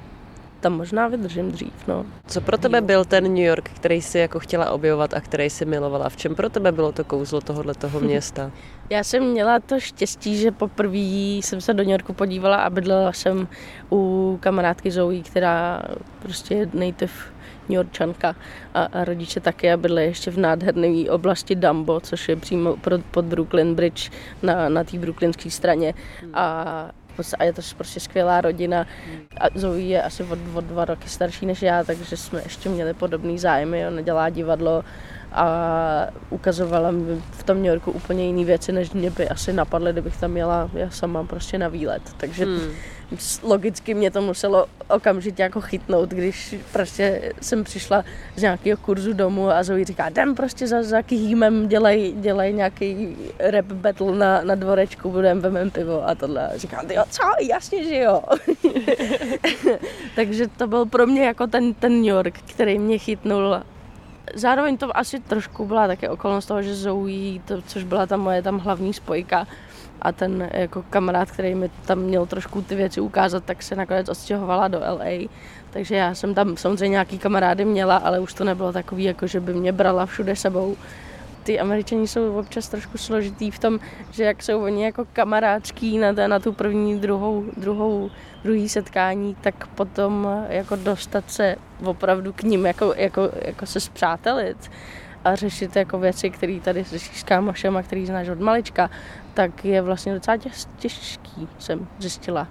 tam 0.60 0.74
možná 0.74 1.08
vydržím 1.08 1.52
dřív. 1.52 1.88
No. 1.88 2.06
Co 2.28 2.42
pro 2.42 2.58
tebe 2.58 2.82
byl 2.82 3.06
ten 3.06 3.24
New 3.24 3.46
York, 3.46 3.70
který 3.70 4.02
jsi 4.02 4.20
jako 4.20 4.40
chtěla 4.40 4.72
objevovat 4.72 5.14
a 5.14 5.22
který 5.22 5.50
jsi 5.50 5.66
milovala? 5.66 6.10
V 6.10 6.18
čem 6.18 6.36
pro 6.36 6.50
tebe 6.50 6.72
bylo 6.72 6.92
to 6.92 7.04
kouzlo 7.04 7.42
tohohle 7.42 7.74
toho 7.74 8.00
města? 8.08 8.52
Já 8.90 9.04
jsem 9.04 9.24
měla 9.24 9.60
to 9.60 9.80
štěstí, 9.80 10.38
že 10.38 10.52
poprvé 10.52 10.98
jsem 11.42 11.62
se 11.62 11.74
do 11.74 11.84
New 11.84 11.92
Yorku 11.92 12.14
podívala 12.14 12.58
a 12.58 12.70
bydlela 12.70 13.14
jsem 13.14 13.48
u 13.92 14.38
kamarádky 14.42 14.92
Zoe, 14.92 15.22
která 15.22 15.82
prostě 16.20 16.56
je 16.56 16.70
native 16.74 17.14
New 17.70 17.76
Yorkčanka 17.76 18.36
a, 18.74 18.84
a 18.84 19.04
rodiče 19.04 19.40
taky 19.40 19.72
a 19.72 19.78
bydli 19.78 20.04
ještě 20.06 20.32
v 20.32 20.38
nádherné 20.38 21.10
oblasti 21.10 21.56
Dumbo, 21.56 22.00
což 22.00 22.30
je 22.30 22.36
přímo 22.36 22.76
pod 23.12 23.26
Brooklyn 23.26 23.76
Bridge 23.76 24.12
na, 24.44 24.70
na 24.70 24.84
té 24.84 24.98
brooklynské 24.98 25.52
straně. 25.52 25.94
A 26.34 26.92
a 27.40 27.44
je 27.44 27.54
to 27.54 27.62
prostě 27.78 28.00
skvělá 28.00 28.42
rodina. 28.42 28.88
A 29.40 29.46
Zoe 29.56 29.82
je 29.82 30.04
asi 30.04 30.24
o, 30.24 30.38
o 30.54 30.62
dva 30.62 30.86
roky 30.86 31.10
starší 31.10 31.46
než 31.46 31.62
já, 31.62 31.84
takže 31.84 32.18
jsme 32.18 32.42
ještě 32.44 32.70
měli 32.70 32.94
podobný 32.94 33.40
zájmy. 33.40 33.88
Ona 33.88 34.02
dělá 34.02 34.30
divadlo 34.30 34.84
a 35.32 36.08
ukazovala 36.30 36.92
mi 36.92 37.22
v 37.32 37.44
tom 37.44 37.58
New 37.58 37.66
Yorku 37.66 37.92
úplně 37.92 38.26
jiné 38.26 38.46
věci, 38.46 38.72
než 38.72 38.92
mě 38.92 39.10
by 39.10 39.30
asi 39.30 39.54
napadly, 39.54 39.92
kdybych 39.92 40.18
tam 40.18 40.38
jela 40.38 40.70
já 40.74 40.90
sama 40.90 41.24
prostě 41.24 41.58
na 41.58 41.68
výlet. 41.68 42.02
Takže 42.18 42.46
hmm. 42.46 42.60
logicky 43.44 43.94
mě 43.94 44.12
to 44.12 44.22
muselo 44.22 44.66
okamžitě 44.90 45.44
jako 45.44 45.62
chytnout, 45.62 46.10
když 46.10 46.56
prostě 46.72 47.34
jsem 47.42 47.64
přišla 47.64 48.06
z 48.36 48.42
nějakého 48.42 48.78
kurzu 48.78 49.14
domů 49.14 49.50
a 49.50 49.64
Zoe 49.64 49.86
říká, 49.86 50.10
jdem 50.10 50.36
prostě 50.36 50.68
za, 50.68 50.84
za 50.84 51.02
kýmem, 51.02 51.68
dělej, 51.68 52.14
dělej 52.18 52.54
nějaký 52.54 53.18
rap 53.40 53.66
battle 53.66 54.16
na, 54.16 54.42
na 54.42 54.56
dvorečku, 54.56 55.12
budem 55.12 55.42
vemem 55.42 55.72
pivo 55.72 56.08
a 56.10 56.16
tohle. 56.16 56.48
A 56.48 56.58
říkám, 56.58 56.92
jo, 56.92 57.04
co, 57.10 57.24
jasně, 57.50 57.84
že 57.84 57.98
jo. 57.98 58.22
Takže 60.16 60.48
to 60.48 60.68
byl 60.68 60.86
pro 60.86 61.08
mě 61.08 61.26
jako 61.26 61.48
ten, 61.48 61.74
ten 61.74 61.94
New 61.96 62.06
York, 62.06 62.40
který 62.46 62.80
mě 62.80 62.98
chytnul 62.98 63.62
zároveň 64.34 64.78
to 64.78 64.98
asi 64.98 65.20
trošku 65.20 65.66
byla 65.66 65.88
také 65.88 66.10
okolnost 66.10 66.46
toho, 66.46 66.62
že 66.62 66.76
Zoe, 66.76 67.40
to, 67.46 67.62
což 67.62 67.84
byla 67.84 68.06
ta 68.06 68.18
moje 68.18 68.42
tam 68.42 68.60
hlavní 68.60 68.94
spojka, 68.94 69.48
a 70.02 70.12
ten 70.12 70.50
jako 70.54 70.84
kamarád, 70.90 71.32
který 71.32 71.56
mi 71.56 71.70
tam 71.86 72.00
měl 72.00 72.26
trošku 72.26 72.62
ty 72.62 72.76
věci 72.76 73.02
ukázat, 73.02 73.44
tak 73.44 73.64
se 73.64 73.76
nakonec 73.76 74.10
odstěhovala 74.10 74.68
do 74.68 74.80
LA. 74.80 75.28
Takže 75.70 75.96
já 75.96 76.16
jsem 76.16 76.34
tam 76.34 76.58
samozřejmě 76.58 76.90
nějaký 76.90 77.20
kamarády 77.20 77.66
měla, 77.66 77.98
ale 77.98 78.20
už 78.20 78.34
to 78.34 78.44
nebylo 78.44 78.74
takový, 78.74 79.04
jako 79.04 79.28
že 79.28 79.40
by 79.40 79.54
mě 79.54 79.72
brala 79.72 80.06
všude 80.06 80.36
sebou 80.36 80.76
ty 81.48 81.60
američani 81.60 82.08
jsou 82.08 82.40
občas 82.40 82.70
trošku 82.70 82.98
složitý 82.98 83.52
v 83.52 83.60
tom, 83.60 83.80
že 84.12 84.24
jak 84.24 84.44
jsou 84.44 84.64
oni 84.64 84.84
jako 84.84 85.06
kamarádský 85.14 85.98
na, 85.98 86.12
na 86.12 86.40
tu 86.40 86.54
první, 86.54 87.00
druhou, 87.00 87.46
druhou, 87.58 88.12
druhý 88.44 88.70
setkání, 88.70 89.36
tak 89.42 89.68
potom 89.68 90.28
jako 90.50 90.76
dostat 90.76 91.32
se 91.32 91.56
opravdu 91.86 92.34
k 92.34 92.44
ním, 92.44 92.66
jako, 92.66 92.94
jako, 92.98 93.30
jako 93.46 93.66
se 93.66 93.80
zpřátelit 93.80 94.72
a 95.26 95.36
řešit 95.36 95.76
jako 95.76 96.00
věci, 96.00 96.30
které 96.30 96.60
tady 96.60 96.84
řešíš 96.84 97.20
s 97.20 97.24
kámošem 97.24 97.78
a 97.78 97.84
který 97.84 98.06
znáš 98.06 98.30
od 98.30 98.40
malička, 98.40 98.90
tak 99.34 99.66
je 99.66 99.82
vlastně 99.82 100.14
docela 100.14 100.38
těžký, 100.78 101.48
jsem 101.60 101.88
zjistila 102.00 102.48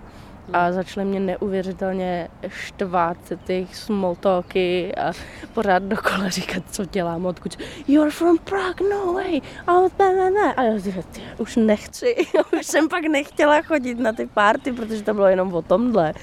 a 0.52 0.72
začaly 0.72 1.06
mě 1.06 1.20
neuvěřitelně 1.20 2.28
štvát 2.48 3.16
ty 3.44 3.66
small 3.72 4.14
talky 4.14 4.94
a 4.94 5.12
pořád 5.54 5.82
dokola 5.82 6.28
říkat, 6.28 6.62
co 6.70 6.84
dělám, 6.84 7.26
odkud 7.26 7.58
you're 7.88 8.10
from 8.10 8.38
Prague, 8.38 8.90
no 8.90 9.12
way, 9.12 9.40
oh, 9.68 9.88
ne, 9.98 10.12
ne, 10.12 10.30
ne. 10.30 10.54
A 10.54 10.62
já 10.62 10.78
říkám, 10.78 11.02
už 11.38 11.56
nechci, 11.56 12.16
už 12.58 12.66
jsem 12.66 12.88
pak 12.88 13.04
nechtěla 13.04 13.62
chodit 13.62 13.98
na 13.98 14.12
ty 14.12 14.26
party, 14.26 14.72
protože 14.72 15.02
to 15.02 15.14
bylo 15.14 15.26
jenom 15.26 15.54
o 15.54 15.62
tomhle. 15.62 16.14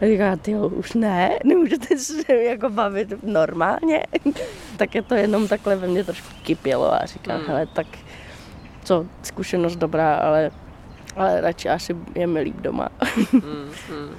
A 0.00 0.06
říká, 0.06 0.36
ty 0.36 0.54
už 0.54 0.92
ne, 0.92 1.38
nemůžete 1.44 1.98
se 1.98 2.34
jako 2.34 2.70
bavit 2.70 3.22
normálně. 3.22 4.02
tak 4.76 4.94
je 4.94 5.02
to 5.02 5.14
jenom 5.14 5.48
takhle 5.48 5.76
ve 5.76 5.88
mně 5.88 6.04
trošku 6.04 6.28
kypělo 6.42 6.94
a 6.94 7.06
říkám, 7.06 7.40
mm. 7.40 7.46
hele, 7.46 7.66
tak 7.66 7.86
co, 8.84 9.06
zkušenost 9.22 9.76
dobrá, 9.76 10.14
ale, 10.14 10.50
ale 11.16 11.40
radši 11.40 11.68
asi 11.68 11.96
je 12.14 12.26
mi 12.26 12.40
líp 12.40 12.56
doma. 12.60 12.88
mm, 13.32 13.70
mm. 13.90 14.10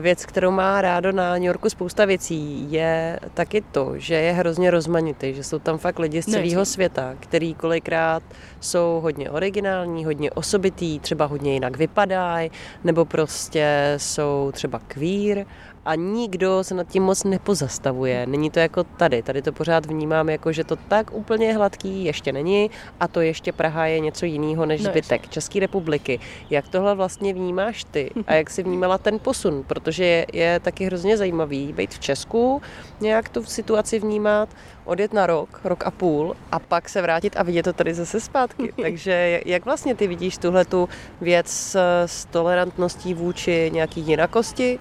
Věc, 0.00 0.26
kterou 0.26 0.50
má 0.50 0.80
rádo 0.80 1.12
na 1.12 1.32
New 1.34 1.42
Yorku 1.42 1.70
spousta 1.70 2.04
věcí, 2.04 2.72
je 2.72 3.20
taky 3.34 3.60
to, 3.60 3.92
že 3.96 4.14
je 4.14 4.32
hrozně 4.32 4.70
rozmanitý, 4.70 5.34
že 5.34 5.44
jsou 5.44 5.58
tam 5.58 5.78
fakt 5.78 5.98
lidi 5.98 6.22
z 6.22 6.26
celého 6.26 6.64
světa, 6.64 7.14
který 7.20 7.54
kolikrát 7.54 8.22
jsou 8.60 9.00
hodně 9.02 9.30
originální, 9.30 10.04
hodně 10.04 10.30
osobitý, 10.30 11.00
třeba 11.00 11.24
hodně 11.24 11.52
jinak 11.52 11.76
vypadají, 11.76 12.50
nebo 12.84 13.04
prostě 13.04 13.94
jsou 13.96 14.50
třeba 14.54 14.80
queer 14.88 15.46
a 15.86 15.94
nikdo 15.94 16.64
se 16.64 16.74
nad 16.74 16.88
tím 16.88 17.02
moc 17.02 17.24
nepozastavuje. 17.24 18.26
Není 18.26 18.50
to 18.50 18.58
jako 18.58 18.84
tady. 18.84 19.22
Tady 19.22 19.42
to 19.42 19.52
pořád 19.52 19.86
vnímám 19.86 20.28
jako, 20.28 20.52
že 20.52 20.64
to 20.64 20.76
tak 20.76 21.12
úplně 21.12 21.54
hladký 21.54 22.04
ještě 22.04 22.32
není 22.32 22.70
a 23.00 23.08
to 23.08 23.20
ještě 23.20 23.52
Praha 23.52 23.86
je 23.86 24.00
něco 24.00 24.26
jiného 24.26 24.66
než 24.66 24.82
no 24.82 24.90
zbytek 24.90 25.20
ještě. 25.20 25.34
České 25.34 25.60
republiky. 25.60 26.20
Jak 26.50 26.68
tohle 26.68 26.94
vlastně 26.94 27.34
vnímáš 27.34 27.84
ty 27.84 28.10
a 28.26 28.34
jak 28.34 28.50
si 28.50 28.62
vnímala 28.62 28.98
ten 28.98 29.18
posun? 29.18 29.64
Protože 29.66 30.04
je, 30.04 30.26
je 30.32 30.60
taky 30.60 30.84
hrozně 30.84 31.16
zajímavý 31.16 31.72
být 31.72 31.94
v 31.94 31.98
Česku, 31.98 32.62
nějak 33.00 33.28
tu 33.28 33.44
situaci 33.44 33.98
vnímat, 33.98 34.48
odjet 34.84 35.12
na 35.12 35.26
rok, 35.26 35.60
rok 35.64 35.86
a 35.86 35.90
půl 35.90 36.36
a 36.52 36.58
pak 36.58 36.88
se 36.88 37.02
vrátit 37.02 37.36
a 37.36 37.42
vidět 37.42 37.62
to 37.62 37.72
tady 37.72 37.94
zase 37.94 38.20
zpátky. 38.20 38.72
Takže 38.82 39.40
jak 39.46 39.64
vlastně 39.64 39.94
ty 39.94 40.06
vidíš 40.06 40.38
tuhle 40.38 40.64
tu 40.64 40.88
věc 41.20 41.76
s 42.06 42.24
tolerantností 42.24 43.14
vůči 43.14 43.70
nějaký 43.74 44.00
jinakosti? 44.00 44.78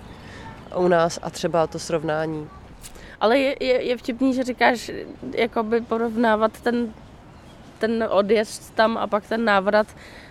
U 0.75 0.87
nás 0.87 1.19
a 1.21 1.29
třeba 1.29 1.67
to 1.67 1.79
srovnání. 1.79 2.49
Ale 3.19 3.39
je, 3.39 3.55
je, 3.59 3.83
je 3.83 3.97
vtipný, 3.97 4.33
že 4.33 4.43
říkáš, 4.43 4.91
jakoby 5.31 5.81
porovnávat 5.81 6.59
ten, 6.61 6.93
ten 7.79 8.07
odjezd 8.09 8.75
tam 8.75 8.97
a 8.97 9.07
pak 9.07 9.27
ten 9.27 9.45
návrat 9.45 9.87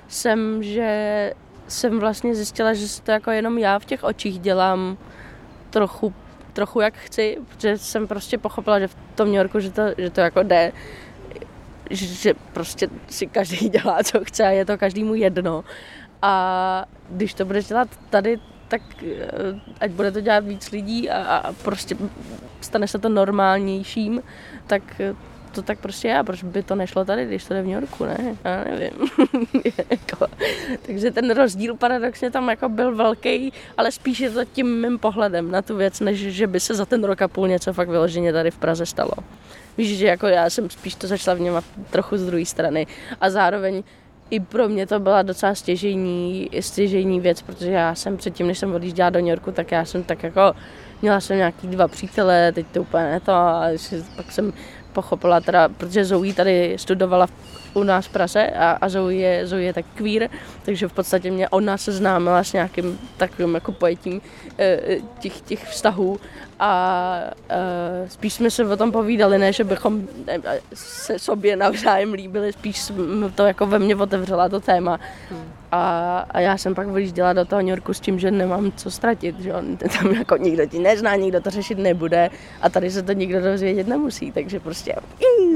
jsem, 0.08 0.62
že 0.62 1.32
jsem 1.68 2.00
vlastně 2.00 2.34
zjistila, 2.34 2.74
že 2.74 3.02
to 3.02 3.10
jako 3.10 3.30
jenom 3.30 3.58
já 3.58 3.78
v 3.78 3.84
těch 3.84 4.04
očích 4.04 4.38
dělám 4.38 4.96
trochu, 5.70 6.14
trochu 6.52 6.80
jak 6.80 6.94
chci, 6.94 7.38
protože 7.48 7.78
jsem 7.78 8.08
prostě 8.08 8.38
pochopila, 8.38 8.80
že 8.80 8.88
v 8.88 8.96
tom 9.14 9.28
New 9.28 9.36
Yorku, 9.36 9.60
že 9.60 9.70
to, 9.70 9.82
že 9.98 10.10
to 10.10 10.20
jako 10.20 10.42
jde, 10.42 10.72
že 11.90 12.34
prostě 12.52 12.88
si 13.08 13.26
každý 13.26 13.68
dělá, 13.68 14.02
co 14.02 14.24
chce 14.24 14.44
a 14.44 14.50
je 14.50 14.64
to 14.64 14.78
každému 14.78 15.14
jedno. 15.14 15.64
A 16.22 16.84
když 17.10 17.34
to 17.34 17.44
budeš 17.44 17.66
dělat 17.66 17.88
tady, 18.10 18.38
tak 18.74 18.82
eh, 19.02 19.60
ať 19.80 19.90
bude 19.90 20.10
to 20.10 20.20
dělat 20.20 20.44
víc 20.44 20.70
lidí 20.70 21.10
a, 21.10 21.22
a 21.22 21.52
prostě 21.52 21.96
stane 22.60 22.88
se 22.88 22.98
to 22.98 23.08
normálnějším, 23.08 24.22
tak 24.66 24.82
eh, 25.00 25.14
to 25.54 25.62
tak 25.62 25.78
prostě 25.78 26.08
je. 26.08 26.22
Proč 26.22 26.42
by 26.42 26.62
to 26.62 26.74
nešlo 26.74 27.04
tady, 27.04 27.26
když 27.26 27.44
to 27.44 27.54
jde 27.54 27.62
v 27.62 27.66
New 27.66 27.74
Yorku, 27.74 28.04
ne? 28.04 28.36
Já 28.44 28.64
nevím. 28.64 28.90
jako, 29.90 30.26
takže 30.86 31.10
ten 31.10 31.30
rozdíl 31.30 31.76
paradoxně 31.76 32.30
tam 32.30 32.48
jako 32.48 32.68
byl 32.68 32.94
velký, 32.94 33.52
ale 33.76 33.92
spíš 33.92 34.20
je 34.20 34.30
to 34.30 34.44
tím 34.44 34.80
mým 34.82 34.98
pohledem 34.98 35.50
na 35.50 35.62
tu 35.62 35.76
věc, 35.76 36.00
než 36.00 36.18
že 36.18 36.46
by 36.46 36.60
se 36.60 36.74
za 36.74 36.86
ten 36.86 37.04
rok 37.04 37.22
a 37.22 37.28
půl 37.28 37.48
něco 37.48 37.72
fakt 37.72 37.88
vyloženě 37.88 38.32
tady 38.32 38.50
v 38.50 38.58
Praze 38.58 38.86
stalo. 38.86 39.14
Víš, 39.78 39.98
že 39.98 40.06
jako 40.06 40.26
já 40.26 40.50
jsem 40.50 40.70
spíš 40.70 40.94
to 40.94 41.06
začala 41.06 41.34
vnímat 41.34 41.64
trochu 41.90 42.16
z 42.16 42.26
druhé 42.26 42.46
strany 42.46 42.86
a 43.20 43.30
zároveň 43.30 43.82
i 44.34 44.40
pro 44.40 44.68
mě 44.68 44.86
to 44.86 45.00
byla 45.00 45.22
docela 45.22 45.54
stěžení, 45.54 46.50
stěžení 46.60 47.20
věc, 47.20 47.42
protože 47.42 47.70
já 47.70 47.94
jsem 47.94 48.16
předtím, 48.16 48.46
než 48.46 48.58
jsem 48.58 48.74
odjížděla 48.74 49.10
do 49.10 49.18
New 49.18 49.28
Yorku, 49.28 49.52
tak 49.52 49.72
já 49.72 49.84
jsem 49.84 50.02
tak 50.02 50.22
jako, 50.22 50.52
měla 51.02 51.20
jsem 51.20 51.36
nějaký 51.36 51.66
dva 51.66 51.88
přítele, 51.88 52.52
teď 52.52 52.66
to 52.66 52.80
úplně 52.80 53.20
to, 53.24 53.32
a 53.32 53.64
pak 54.16 54.32
jsem 54.32 54.52
pochopila 54.92 55.40
teda, 55.40 55.68
protože 55.68 56.04
Zoe 56.04 56.34
tady 56.34 56.76
studovala 56.78 57.26
u 57.74 57.82
nás 57.82 58.06
v 58.06 58.12
Praze 58.12 58.46
a, 58.46 58.70
a 58.80 58.88
Zoe, 58.88 59.14
je, 59.14 59.46
Zoe 59.46 59.62
je 59.62 59.72
tak 59.72 59.84
queer, 59.94 60.30
takže 60.64 60.88
v 60.88 60.92
podstatě 60.92 61.30
mě 61.30 61.48
ona 61.48 61.76
seznámila 61.76 62.44
s 62.44 62.52
nějakým 62.52 62.98
takovým 63.16 63.54
jako 63.54 63.72
pojetím 63.72 64.20
e, 64.58 64.78
těch, 65.18 65.40
těch 65.40 65.68
vztahů 65.68 66.20
a 66.58 67.20
e, 67.48 68.08
spíš 68.08 68.32
jsme 68.32 68.50
se 68.50 68.64
o 68.64 68.76
tom 68.76 68.92
povídali, 68.92 69.38
ne, 69.38 69.52
že 69.52 69.64
bychom 69.64 70.08
se 70.74 71.18
sobě 71.18 71.56
navzájem 71.56 72.12
líbili, 72.12 72.52
spíš 72.52 72.92
to 73.34 73.46
jako 73.46 73.66
ve 73.66 73.78
mně 73.78 73.96
otevřela 73.96 74.48
to 74.48 74.60
téma. 74.60 75.00
A, 75.72 76.18
a 76.30 76.40
já 76.40 76.58
jsem 76.58 76.74
pak 76.74 76.88
vyjížděla 76.88 77.32
do 77.32 77.44
toho 77.44 77.62
New 77.62 77.68
Yorku 77.68 77.94
s 77.94 78.00
tím, 78.00 78.18
že 78.18 78.30
nemám 78.30 78.72
co 78.72 78.90
ztratit, 78.90 79.40
že 79.40 79.54
on, 79.54 79.76
tam 79.98 80.12
jako 80.12 80.36
nikdo 80.36 80.66
ti 80.66 80.78
nezná, 80.78 81.16
nikdo 81.16 81.40
to 81.40 81.50
řešit 81.50 81.78
nebude 81.78 82.30
a 82.62 82.68
tady 82.68 82.90
se 82.90 83.02
to 83.02 83.12
nikdo 83.12 83.40
dozvědět 83.40 83.88
nemusí, 83.88 84.32
takže 84.32 84.60
prostě 84.60 84.94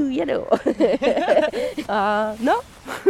jedu. 0.09 0.45
a 1.89 2.08
no. 2.39 2.59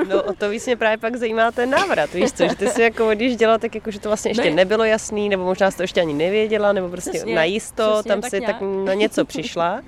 No 0.08 0.24
o 0.24 0.34
to 0.34 0.50
víc 0.50 0.66
mě 0.66 0.76
právě 0.76 0.98
pak 0.98 1.16
zajímá 1.16 1.52
ten 1.52 1.70
návrat, 1.70 2.14
víš 2.14 2.32
co, 2.32 2.48
že 2.48 2.56
ty 2.56 2.68
si 2.68 2.82
jako 2.82 3.08
odjížděla, 3.08 3.58
tak 3.58 3.76
jako, 3.76 3.92
že 3.92 4.00
to 4.00 4.10
vlastně 4.10 4.32
ještě 4.32 4.50
ne. 4.50 4.56
nebylo 4.56 4.84
jasný, 4.84 5.30
nebo 5.30 5.44
možná 5.44 5.72
jsi 5.72 5.78
to 5.78 5.84
ještě 5.84 6.02
ani 6.02 6.14
nevěděla, 6.14 6.74
nebo 6.74 6.90
prostě 6.90 7.12
přesně, 7.12 7.36
najisto, 7.36 7.92
přesně, 7.94 8.10
tam 8.10 8.22
tak 8.22 8.30
si 8.30 8.40
nějak. 8.40 8.60
tak 8.60 8.68
na 8.86 8.94
něco 8.94 9.26
přišla 9.26 9.82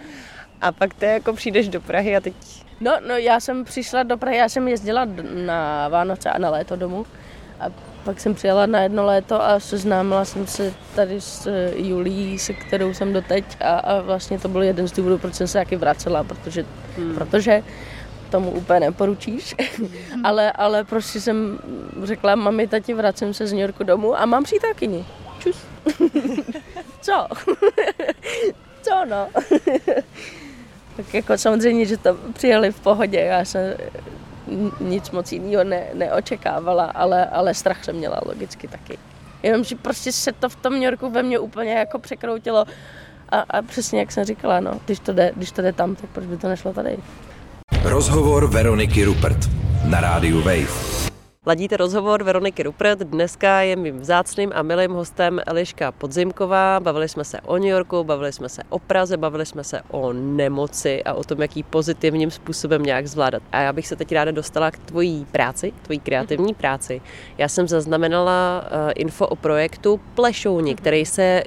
a 0.62 0.72
pak 0.72 0.94
ty 0.94 1.06
jako 1.06 1.34
přijdeš 1.34 1.68
do 1.68 1.82
Prahy 1.82 2.16
a 2.16 2.20
teď 2.20 2.34
No, 2.82 2.92
no, 3.08 3.18
já 3.18 3.40
jsem 3.40 3.64
přišla 3.64 4.04
do 4.04 4.18
Prahy, 4.18 4.38
já 4.38 4.50
jsem 4.50 4.68
jezdila 4.68 5.08
na 5.46 5.88
Vánoce 5.88 6.30
a 6.30 6.38
na 6.38 6.50
léto 6.50 6.76
domů. 6.76 7.06
A 7.60 7.66
pak 8.04 8.20
jsem 8.20 8.36
přijela 8.36 8.66
na 8.66 8.82
jedno 8.82 9.06
léto 9.06 9.44
a 9.44 9.60
seznámila 9.60 10.26
jsem 10.26 10.48
se 10.48 10.74
tady 10.96 11.22
s 11.22 11.48
eh, 11.48 11.72
Julí, 11.76 12.40
se 12.40 12.54
kterou 12.54 12.94
jsem 12.94 13.14
doteď 13.14 13.46
a, 13.60 13.74
a 13.74 14.02
vlastně 14.02 14.40
to 14.40 14.48
byl 14.48 14.64
jeden 14.64 14.88
z 14.88 14.92
důvodů, 14.92 15.18
proč 15.18 15.34
jsem 15.34 15.48
se 15.48 15.58
taky 15.58 15.76
vracela, 15.76 16.24
protože, 16.24 16.66
hmm. 16.98 17.16
protože 17.16 17.64
tomu 18.32 18.52
úplně 18.52 18.80
neporučíš, 18.80 19.56
hmm. 19.78 19.90
ale, 20.24 20.52
ale 20.52 20.84
prostě 20.84 21.22
jsem 21.22 21.60
řekla, 22.04 22.36
mami, 22.36 22.68
tati, 22.68 22.94
vracím 22.94 23.34
se 23.34 23.48
z 23.48 23.52
New 23.52 23.62
Yorku 23.62 23.84
domů 23.84 24.20
a 24.20 24.26
mám 24.26 24.44
přítelkyni. 24.44 25.06
Čus. 25.40 25.66
Co? 27.02 27.28
Co 28.82 29.06
no? 29.06 29.28
Tak 30.98 31.14
jako 31.14 31.38
samozřejmě, 31.38 31.86
že 31.86 31.98
to 31.98 32.18
přijeli 32.34 32.72
v 32.72 32.80
pohodě, 32.80 33.20
já 33.20 33.46
jsem 33.46 33.62
nic 34.80 35.12
moc 35.12 35.32
jiného 35.32 35.64
ne, 35.64 35.88
neočekávala, 35.94 36.86
ale, 36.86 37.26
ale 37.26 37.54
strach 37.54 37.84
jsem 37.84 37.96
měla 37.96 38.22
logicky 38.26 38.68
taky. 38.68 38.98
Jenom, 39.44 39.64
že 39.64 39.76
prostě 39.76 40.12
se 40.12 40.32
to 40.32 40.50
v 40.50 40.56
tom 40.56 40.74
New 40.74 40.84
Yorku 40.84 41.10
ve 41.10 41.24
mně 41.24 41.40
úplně 41.40 41.74
jako 41.74 42.00
překroutilo 42.00 42.66
a, 43.30 43.40
a 43.40 43.62
přesně 43.62 44.00
jak 44.00 44.12
jsem 44.12 44.24
říkala, 44.24 44.60
no, 44.60 44.80
když 44.86 45.00
to, 45.00 45.14
jde, 45.14 45.32
když 45.36 45.52
to 45.52 45.62
jde 45.62 45.74
tam, 45.74 45.96
tak 45.96 46.10
proč 46.10 46.26
by 46.26 46.38
to 46.38 46.48
nešlo 46.48 46.74
tady? 46.74 46.98
Rozhovor 47.84 48.48
Veroniky 48.48 49.04
Rupert 49.06 49.50
na 49.90 50.02
rádiu 50.02 50.38
Wave. 50.42 50.70
Ladíte 51.46 51.78
rozhovor 51.78 52.24
Veroniky 52.24 52.64
Rupert. 52.64 53.00
Dneska 53.00 53.62
je 53.62 53.76
mým 53.76 54.00
vzácným 54.00 54.52
a 54.56 54.62
milým 54.62 54.92
hostem 54.92 55.42
Eliška 55.46 55.92
Podzimková. 55.92 56.80
Bavili 56.80 57.10
jsme 57.10 57.24
se 57.24 57.42
o 57.42 57.58
New 57.58 57.68
Yorku, 57.68 58.04
bavili 58.04 58.34
jsme 58.34 58.50
se 58.50 58.62
o 58.70 58.80
Praze, 58.80 59.18
bavili 59.18 59.46
jsme 59.46 59.64
se 59.64 59.82
o 59.92 60.14
nemoci 60.14 61.04
a 61.04 61.14
o 61.14 61.24
tom, 61.24 61.42
jaký 61.42 61.64
pozitivním 61.64 62.32
způsobem 62.32 62.84
nějak 62.84 63.08
zvládat. 63.08 63.44
A 63.52 63.62
já 63.62 63.74
bych 63.74 63.88
se 63.88 63.96
teď 63.96 64.12
ráda 64.12 64.32
dostala 64.32 64.72
k 64.72 64.78
tvojí 64.78 65.26
práci, 65.32 65.74
tvojí 65.82 66.00
kreativní 66.00 66.54
práci. 66.54 67.02
Já 67.38 67.48
jsem 67.48 67.68
zaznamenala 67.68 68.64
uh, 68.64 68.92
info 68.96 69.28
o 69.28 69.36
projektu 69.36 70.00
Plešouni, 70.16 70.76
který 70.76 71.06
se 71.06 71.44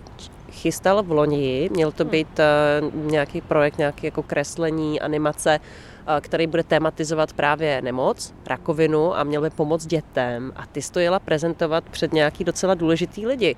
chystal 0.50 1.02
v 1.02 1.10
loni. 1.10 1.70
Měl 1.72 1.92
to 1.92 2.04
být 2.04 2.40
uh, 2.82 3.10
nějaký 3.10 3.40
projekt, 3.40 3.78
nějaký 3.78 4.06
jako 4.06 4.22
kreslení, 4.22 5.00
animace 5.00 5.60
Eh, 5.60 5.93
který 6.20 6.46
bude 6.46 6.62
tematizovat 6.62 7.32
právě 7.32 7.82
nemoc, 7.82 8.34
rakovinu 8.46 9.16
a 9.16 9.24
měl 9.24 9.42
by 9.42 9.50
pomoct 9.50 9.86
dětem. 9.86 10.52
A 10.56 10.66
ty 10.66 10.82
jsi 10.82 10.92
to 10.92 10.98
jela 10.98 11.18
prezentovat 11.18 11.84
před 11.90 12.12
nějaký 12.12 12.44
docela 12.44 12.74
důležitý 12.74 13.26
lidi. 13.26 13.56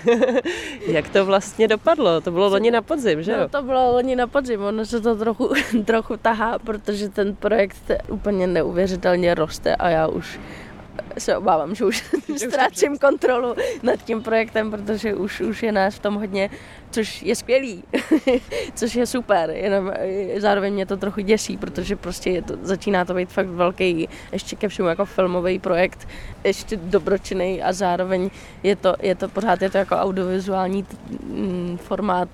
Jak 0.86 1.08
to 1.08 1.26
vlastně 1.26 1.68
dopadlo? 1.68 2.20
To 2.20 2.30
bylo 2.30 2.48
loni 2.48 2.70
na 2.70 2.82
podzim, 2.82 3.22
že 3.22 3.32
jo? 3.32 3.38
No, 3.40 3.48
to 3.48 3.62
bylo 3.62 3.92
loni 3.92 4.16
na 4.16 4.26
podzim, 4.26 4.62
ono 4.62 4.86
se 4.86 5.00
to 5.00 5.16
trochu, 5.16 5.52
trochu 5.84 6.16
tahá, 6.16 6.58
protože 6.58 7.08
ten 7.08 7.36
projekt 7.36 7.90
úplně 8.08 8.46
neuvěřitelně 8.46 9.34
roste 9.34 9.76
a 9.76 9.88
já 9.88 10.06
už 10.06 10.40
se 11.18 11.36
obávám, 11.36 11.74
že 11.74 11.84
už 11.84 12.04
ztrácím 12.36 12.98
kontrolu 12.98 13.54
nad 13.82 14.04
tím 14.04 14.22
projektem, 14.22 14.70
protože 14.70 15.14
už, 15.14 15.40
už 15.40 15.62
je 15.62 15.72
nás 15.72 15.94
v 15.94 15.98
tom 15.98 16.14
hodně, 16.14 16.50
což 16.90 17.22
je 17.22 17.36
skvělý, 17.36 17.84
což 18.74 18.94
je 18.94 19.06
super, 19.06 19.50
jenom 19.50 19.92
eh, 19.94 20.40
zároveň 20.40 20.74
mě 20.74 20.86
to 20.86 20.96
trochu 20.96 21.20
děsí, 21.20 21.56
protože 21.56 21.96
prostě 21.96 22.30
je 22.30 22.42
to, 22.42 22.54
začíná 22.62 23.04
to 23.04 23.14
být 23.14 23.28
fakt 23.28 23.46
velký, 23.46 24.08
ještě 24.32 24.56
ke 24.56 24.68
všemu 24.68 24.88
jako 24.88 25.04
filmový 25.04 25.58
projekt, 25.58 26.08
ještě 26.44 26.76
dobročinný 26.76 27.62
a 27.62 27.72
zároveň 27.72 28.30
je 28.62 28.76
to, 28.76 28.94
je 29.00 29.14
to 29.14 29.28
pořád 29.28 29.62
je 29.62 29.70
to 29.70 29.78
jako 29.78 29.94
audiovizuální 29.94 30.86
mm, 31.24 31.78
formát, 31.82 32.28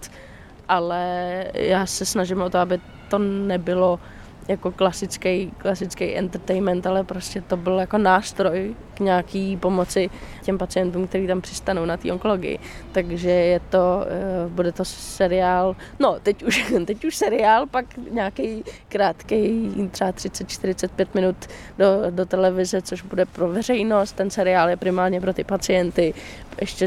ale 0.68 1.44
já 1.54 1.86
se 1.86 2.06
snažím 2.06 2.42
o 2.42 2.50
to, 2.50 2.58
aby 2.58 2.80
to 3.08 3.18
nebylo 3.18 4.00
jako 4.48 4.72
klasický, 4.72 5.52
klasický 5.58 6.16
entertainment, 6.16 6.86
ale 6.86 7.04
prostě 7.04 7.40
to 7.40 7.56
byl 7.56 7.78
jako 7.78 7.98
nástroj, 7.98 8.74
nějaký 9.00 9.56
pomoci 9.56 10.10
těm 10.42 10.58
pacientům, 10.58 11.06
kteří 11.06 11.26
tam 11.26 11.40
přistanou 11.40 11.84
na 11.84 11.96
té 11.96 12.12
onkologii. 12.12 12.58
Takže 12.92 13.30
je 13.30 13.60
to, 13.60 14.04
eh, 14.06 14.48
bude 14.48 14.72
to 14.72 14.84
seriál, 14.84 15.76
no 15.98 16.16
teď 16.22 16.42
už, 16.42 16.72
teď 16.84 17.04
už 17.04 17.16
seriál, 17.16 17.66
pak 17.66 17.84
nějaký 18.10 18.64
krátký, 18.88 19.70
třeba 19.90 20.12
30-45 20.12 21.06
minut 21.14 21.36
do, 21.78 21.86
do 22.10 22.26
televize, 22.26 22.82
což 22.82 23.02
bude 23.02 23.26
pro 23.26 23.48
veřejnost. 23.48 24.12
Ten 24.12 24.30
seriál 24.30 24.68
je 24.68 24.76
primárně 24.76 25.20
pro 25.20 25.32
ty 25.32 25.44
pacienty. 25.44 26.14
Ještě 26.60 26.86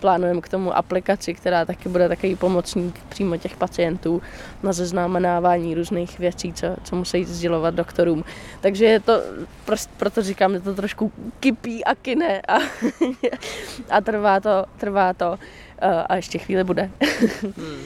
plánujeme 0.00 0.40
k 0.40 0.48
tomu 0.48 0.76
aplikaci, 0.76 1.34
která 1.34 1.64
taky 1.64 1.88
bude 1.88 2.08
takový 2.08 2.36
pomocník 2.36 3.00
přímo 3.08 3.36
těch 3.36 3.56
pacientů 3.56 4.22
na 4.62 4.72
zaznamenávání 4.72 5.74
různých 5.74 6.18
věcí, 6.18 6.52
co, 6.52 6.66
co 6.84 6.96
musí 6.96 7.24
sdělovat 7.24 7.74
doktorům. 7.74 8.24
Takže 8.60 8.84
je 8.84 9.00
to, 9.00 9.22
prost, 9.64 9.90
proto 9.96 10.22
říkám, 10.22 10.52
že 10.52 10.60
to 10.60 10.74
trošku 10.74 11.12
kypí 11.48 11.84
a 11.84 11.94
kine 11.94 12.40
a, 12.48 12.58
a 13.90 14.00
trvá 14.00 14.40
to, 14.40 14.64
trvá 14.76 15.12
to 15.12 15.38
a 16.06 16.16
ještě 16.16 16.38
chvíli 16.38 16.64
bude. 16.64 16.90
hmm. 17.56 17.80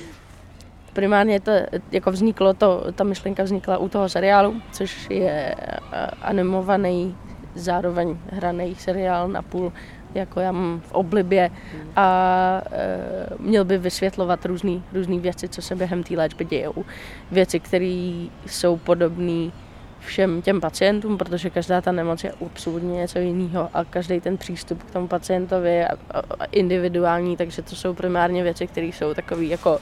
Primárně 0.93 1.41
to 1.41 1.51
jako 1.93 2.11
vzniklo, 2.11 2.55
to, 2.55 2.93
ta 2.93 3.05
myšlenka 3.05 3.43
vznikla 3.43 3.79
u 3.79 3.89
toho 3.89 4.09
seriálu, 4.09 4.63
což 4.73 5.07
je 5.11 5.55
animovaný, 6.23 7.17
zároveň 7.55 8.19
hraný 8.31 8.75
seriál 8.75 9.29
na 9.29 9.43
půl 9.43 9.73
jako 10.15 10.41
já 10.41 10.53
mám 10.53 10.81
v 10.81 10.93
oblibě 10.93 11.51
a 11.97 12.07
e, 12.73 13.27
měl 13.39 13.65
by 13.65 13.79
vysvětlovat 13.79 14.45
různé 14.45 14.81
různý 14.93 15.21
věci, 15.21 15.49
co 15.49 15.63
se 15.63 15.75
během 15.75 16.03
té 16.03 16.15
léčby 16.15 16.45
dějou. 16.45 16.85
Věci, 17.31 17.61
které 17.61 18.27
jsou 18.47 18.77
podobné 18.77 19.51
všem 20.07 20.43
těm 20.43 20.61
pacientům, 20.61 21.19
protože 21.19 21.51
každá 21.51 21.81
ta 21.81 21.93
nemoc 21.93 22.25
je 22.25 22.33
absolutně 22.47 22.93
něco 22.93 23.19
jiného 23.19 23.71
a 23.75 23.85
každý 23.85 24.21
ten 24.21 24.37
přístup 24.37 24.83
k 24.83 24.91
tomu 24.91 25.09
pacientovi 25.09 25.71
je 25.75 25.89
individuální, 26.53 27.37
takže 27.37 27.63
to 27.63 27.77
jsou 27.77 27.95
primárně 27.95 28.43
věci, 28.43 28.67
které 28.67 28.87
jsou 28.87 29.15
takové 29.15 29.45
jako 29.45 29.81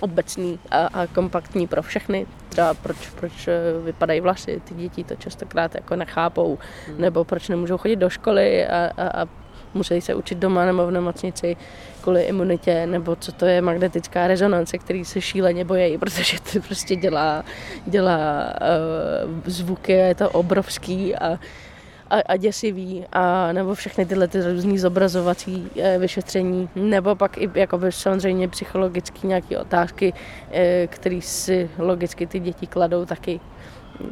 obecný 0.00 0.58
a, 0.70 0.86
a 0.86 1.06
kompaktní 1.06 1.66
pro 1.66 1.82
všechny. 1.82 2.26
Třeba 2.48 2.74
proč, 2.74 3.10
proč 3.10 3.48
e, 3.48 3.60
vypadají 3.84 4.20
vlasy, 4.20 4.60
ty 4.64 4.74
děti 4.74 5.04
to 5.04 5.14
častokrát 5.14 5.74
jako 5.74 5.96
nechápou, 5.96 6.58
hmm. 6.86 7.00
nebo 7.00 7.24
proč 7.24 7.48
nemůžou 7.48 7.78
chodit 7.78 7.96
do 7.96 8.10
školy 8.10 8.66
a, 8.66 8.90
a, 8.96 9.22
a 9.22 9.28
musí 9.74 10.00
se 10.00 10.14
učit 10.14 10.38
doma 10.38 10.64
nebo 10.64 10.86
v 10.86 10.90
nemocnici 10.90 11.56
kvůli 12.00 12.22
imunitě, 12.22 12.86
nebo 12.86 13.16
co 13.16 13.32
to 13.32 13.46
je 13.46 13.62
magnetická 13.62 14.26
rezonance, 14.26 14.78
který 14.78 15.04
se 15.04 15.20
šíleně 15.20 15.64
bojí, 15.64 15.98
protože 15.98 16.36
to 16.52 16.60
prostě 16.60 16.96
dělá, 16.96 17.44
dělá 17.86 18.54
uh, 19.24 19.42
zvuky 19.46 19.92
je 19.92 20.14
to 20.14 20.30
obrovský 20.30 21.16
a, 21.16 21.38
a, 22.10 22.20
a 22.26 22.36
děsivý, 22.36 23.04
a, 23.12 23.52
nebo 23.52 23.74
všechny 23.74 24.06
tyhle 24.06 24.28
ty 24.28 24.42
různý 24.42 24.78
zobrazovací 24.78 25.70
e, 25.76 25.98
vyšetření, 25.98 26.68
nebo 26.74 27.14
pak 27.14 27.38
i 27.38 27.50
jakoby 27.54 27.92
samozřejmě 27.92 28.48
psychologické 28.48 29.26
nějaké 29.26 29.58
otázky, 29.58 30.12
e, 30.52 30.86
které 30.86 31.20
si 31.22 31.70
logicky 31.78 32.26
ty 32.26 32.40
děti 32.40 32.66
kladou 32.66 33.04
taky, 33.04 33.40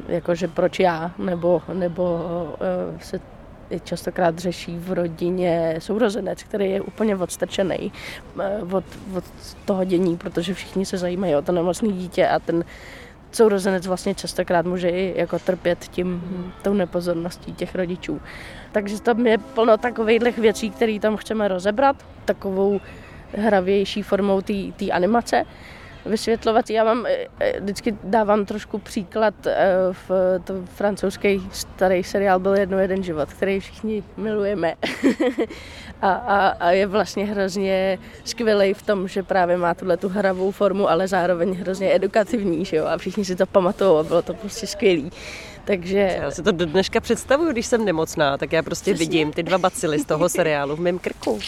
jakože 0.08 0.48
proč 0.48 0.80
já, 0.80 1.10
nebo, 1.18 1.62
nebo 1.72 2.24
e, 2.60 3.04
se 3.04 3.20
častokrát 3.84 4.38
řeší 4.38 4.78
v 4.78 4.92
rodině 4.92 5.74
sourozenec, 5.78 6.42
který 6.42 6.70
je 6.70 6.80
úplně 6.80 7.16
odstrčený 7.16 7.92
eh, 8.40 8.58
od, 8.72 8.84
od 9.16 9.24
toho 9.64 9.84
dění, 9.84 10.16
protože 10.16 10.54
všichni 10.54 10.86
se 10.86 10.98
zajímají 10.98 11.34
o 11.36 11.42
to 11.42 11.52
nemocné 11.52 11.88
dítě 11.88 12.28
a 12.28 12.38
ten 12.38 12.64
sourozenec 13.32 13.86
vlastně 13.86 14.14
častokrát 14.14 14.66
může 14.66 14.88
i 14.88 15.14
jako 15.16 15.38
trpět 15.38 15.78
tím, 15.78 16.22
tou 16.62 16.74
nepozorností 16.74 17.52
těch 17.52 17.74
rodičů. 17.74 18.20
Takže 18.72 19.00
tam 19.00 19.26
je 19.26 19.38
plno 19.38 19.76
takových 19.76 20.38
věcí, 20.38 20.70
které 20.70 21.00
tam 21.00 21.16
chceme 21.16 21.48
rozebrat, 21.48 21.96
takovou 22.24 22.80
hravější 23.36 24.02
formou 24.02 24.40
té 24.76 24.90
animace 24.92 25.44
vysvětlovat. 26.06 26.70
Já 26.70 26.84
vám 26.84 27.06
eh, 27.06 27.26
eh, 27.40 27.60
vždycky 27.60 27.96
dávám 28.04 28.44
trošku 28.44 28.78
příklad. 28.78 29.34
Eh, 29.46 29.68
v 29.92 30.10
to 30.44 30.54
francouzský 30.74 31.42
starý 31.52 32.04
seriál 32.04 32.38
byl 32.40 32.54
jedno 32.54 32.78
jeden 32.78 33.02
život, 33.02 33.32
který 33.32 33.60
všichni 33.60 34.02
milujeme. 34.16 34.74
a, 36.02 36.12
a, 36.12 36.48
a, 36.48 36.70
je 36.70 36.86
vlastně 36.86 37.24
hrozně 37.24 37.98
skvělý 38.24 38.74
v 38.74 38.82
tom, 38.82 39.08
že 39.08 39.22
právě 39.22 39.56
má 39.56 39.74
tuhle 39.74 39.96
tu 39.96 40.08
hravou 40.08 40.50
formu, 40.50 40.90
ale 40.90 41.08
zároveň 41.08 41.54
hrozně 41.54 41.94
edukativní, 41.94 42.64
že 42.64 42.76
jo? 42.76 42.86
A 42.86 42.98
všichni 42.98 43.24
si 43.24 43.36
to 43.36 43.46
pamatují 43.46 44.00
a 44.00 44.02
bylo 44.02 44.22
to 44.22 44.34
prostě 44.34 44.66
skvělý. 44.66 45.10
Takže... 45.64 46.18
Já 46.22 46.30
si 46.30 46.42
to 46.42 46.52
do 46.52 46.66
dneška 46.66 47.00
představuju, 47.00 47.52
když 47.52 47.66
jsem 47.66 47.84
nemocná, 47.84 48.36
tak 48.38 48.52
já 48.52 48.62
prostě 48.62 48.94
Přesně. 48.94 49.06
vidím 49.06 49.32
ty 49.32 49.42
dva 49.42 49.58
bacily 49.58 49.98
z 49.98 50.04
toho 50.04 50.28
seriálu 50.38 50.76
v 50.76 50.80
mém 50.80 50.98
krku. 50.98 51.38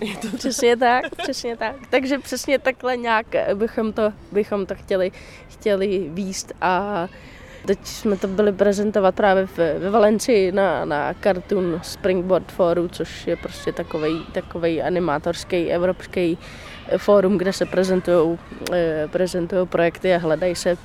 Je 0.00 0.16
to 0.16 0.36
přesně 0.36 0.76
tak, 0.76 1.16
přesně 1.16 1.56
tak. 1.56 1.76
Takže 1.90 2.18
přesně 2.18 2.58
takhle 2.58 2.96
nějak 2.96 3.26
bychom 3.54 3.92
to, 3.92 4.12
bychom 4.32 4.66
to 4.66 4.74
chtěli, 4.74 5.12
chtěli 5.48 6.08
výst 6.08 6.52
a 6.60 7.08
Teď 7.66 7.86
jsme 7.86 8.16
to 8.16 8.28
byli 8.28 8.52
prezentovat 8.52 9.14
právě 9.14 9.48
ve 9.78 9.90
Valencii 9.90 10.52
na, 10.52 10.84
na 10.84 11.14
Cartoon 11.14 11.80
Springboard 11.82 12.52
Foru, 12.52 12.88
což 12.88 13.26
je 13.26 13.36
prostě 13.36 13.72
takový 13.72 14.26
takovej 14.32 14.82
animátorský 14.82 15.56
evropský 15.56 16.38
fórum, 16.96 17.38
kde 17.38 17.52
se 17.52 17.66
prezentují 17.66 18.38
eh, 18.72 19.08
prezentují 19.12 19.66
projekty 19.66 20.14
a 20.14 20.18
hledají 20.18 20.54
se 20.54 20.76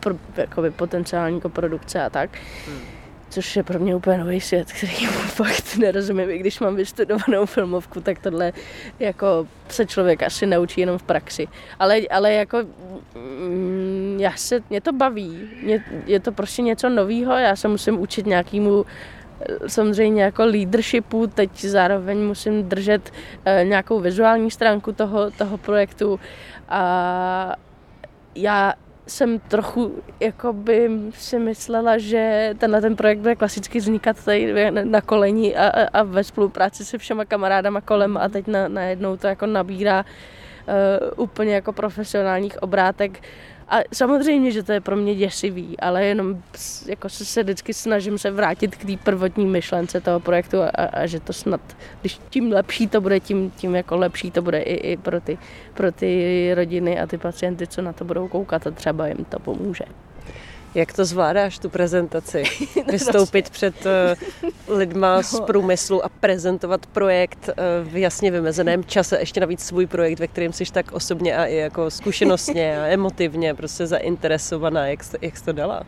pro, 0.00 0.14
jakoby 0.36 0.70
potenciální 0.70 1.40
produkce 1.40 2.02
a 2.02 2.10
tak. 2.10 2.30
Hmm 2.66 2.95
což 3.28 3.56
je 3.56 3.62
pro 3.62 3.78
mě 3.78 3.94
úplně 3.94 4.18
nový 4.18 4.40
svět, 4.40 4.72
který 4.72 5.06
fakt 5.06 5.76
nerozumím. 5.76 6.30
I 6.30 6.38
když 6.38 6.60
mám 6.60 6.76
vystudovanou 6.76 7.46
filmovku, 7.46 8.00
tak 8.00 8.18
tohle 8.18 8.52
jako 8.98 9.48
se 9.68 9.86
člověk 9.86 10.22
asi 10.22 10.46
naučí 10.46 10.80
jenom 10.80 10.98
v 10.98 11.02
praxi. 11.02 11.48
Ale, 11.78 12.00
ale 12.10 12.32
jako 12.32 12.58
mm, 13.14 14.16
já 14.20 14.32
se, 14.36 14.60
mě 14.70 14.80
to 14.80 14.92
baví, 14.92 15.48
mě, 15.62 15.84
je 16.06 16.20
to 16.20 16.32
prostě 16.32 16.62
něco 16.62 16.88
novýho, 16.88 17.32
já 17.32 17.56
se 17.56 17.68
musím 17.68 18.00
učit 18.00 18.26
nějakému 18.26 18.84
eh, 19.40 19.68
samozřejmě 19.68 20.22
jako 20.22 20.44
leadershipu, 20.44 21.26
teď 21.26 21.64
zároveň 21.64 22.18
musím 22.18 22.68
držet 22.68 23.10
uh, 23.10 23.68
nějakou 23.68 24.00
vizuální 24.00 24.50
stránku 24.50 24.92
toho, 24.92 25.30
toho 25.30 25.58
projektu 25.58 26.20
a 26.68 27.54
já 28.34 28.74
jsem 29.06 29.38
trochu 29.38 30.02
jako 30.20 30.52
by 30.52 30.90
si 31.14 31.38
myslela, 31.38 31.98
že 31.98 32.54
tenhle 32.58 32.80
ten 32.80 32.96
projekt 32.96 33.18
bude 33.18 33.36
klasicky 33.36 33.78
vznikat 33.78 34.24
tady 34.24 34.70
na 34.70 35.00
koleni 35.00 35.56
a, 35.56 35.68
a, 35.68 35.88
a 35.92 36.02
ve 36.02 36.24
spolupráci 36.24 36.84
se 36.84 36.98
všema 36.98 37.24
kamarádama 37.24 37.80
kolem 37.80 38.16
a 38.16 38.28
teď 38.28 38.46
na, 38.46 38.68
najednou 38.68 39.16
to 39.16 39.26
jako 39.26 39.46
nabírá 39.46 40.04
uh, 40.04 41.24
úplně 41.24 41.54
jako 41.54 41.72
profesionálních 41.72 42.62
obrátek 42.62 43.22
a 43.68 43.76
samozřejmě, 43.92 44.50
že 44.50 44.62
to 44.62 44.72
je 44.72 44.80
pro 44.80 44.96
mě 44.96 45.14
děsivý, 45.14 45.80
ale 45.80 46.04
jenom 46.04 46.42
jako 46.86 47.08
se, 47.08 47.24
se 47.24 47.42
vždycky 47.42 47.74
snažím 47.74 48.18
se 48.18 48.30
vrátit 48.30 48.76
k 48.76 48.84
té 48.84 48.96
prvotní 48.96 49.46
myšlence 49.46 50.00
toho 50.00 50.20
projektu 50.20 50.62
a, 50.62 50.68
a, 50.68 51.06
že 51.06 51.20
to 51.20 51.32
snad, 51.32 51.60
když 52.00 52.20
tím 52.30 52.52
lepší 52.52 52.86
to 52.86 53.00
bude, 53.00 53.20
tím, 53.20 53.50
tím 53.50 53.74
jako 53.74 53.96
lepší 53.96 54.30
to 54.30 54.42
bude 54.42 54.58
i, 54.58 54.74
i 54.92 54.96
pro, 54.96 55.20
ty, 55.20 55.38
pro 55.74 55.92
ty 55.92 56.50
rodiny 56.54 57.00
a 57.00 57.06
ty 57.06 57.18
pacienty, 57.18 57.66
co 57.66 57.82
na 57.82 57.92
to 57.92 58.04
budou 58.04 58.28
koukat 58.28 58.66
a 58.66 58.70
třeba 58.70 59.06
jim 59.06 59.24
to 59.24 59.38
pomůže. 59.38 59.84
Jak 60.76 60.92
to 60.92 61.04
zvládáš, 61.04 61.58
tu 61.58 61.68
prezentaci? 61.68 62.42
Vystoupit 62.90 63.50
před 63.50 63.74
uh, 63.86 64.76
lidma 64.76 65.22
z 65.22 65.32
no. 65.32 65.40
průmyslu 65.40 66.04
a 66.04 66.08
prezentovat 66.08 66.86
projekt 66.86 67.48
uh, 67.48 67.92
v 67.92 67.96
jasně 67.96 68.30
vymezeném 68.30 68.84
čase, 68.84 69.18
ještě 69.18 69.40
navíc 69.40 69.60
svůj 69.60 69.86
projekt, 69.86 70.18
ve 70.18 70.26
kterém 70.26 70.52
jsi 70.52 70.64
tak 70.72 70.92
osobně 70.92 71.36
a 71.36 71.44
i 71.44 71.54
jako 71.54 71.90
zkušenostně 71.90 72.80
a 72.80 72.86
emotivně 72.86 73.54
prostě 73.54 73.86
zainteresovaná. 73.86 74.86
Jak 74.86 75.04
jsi, 75.04 75.16
jak 75.22 75.36
jsi 75.36 75.44
to 75.44 75.52
dala? 75.52 75.82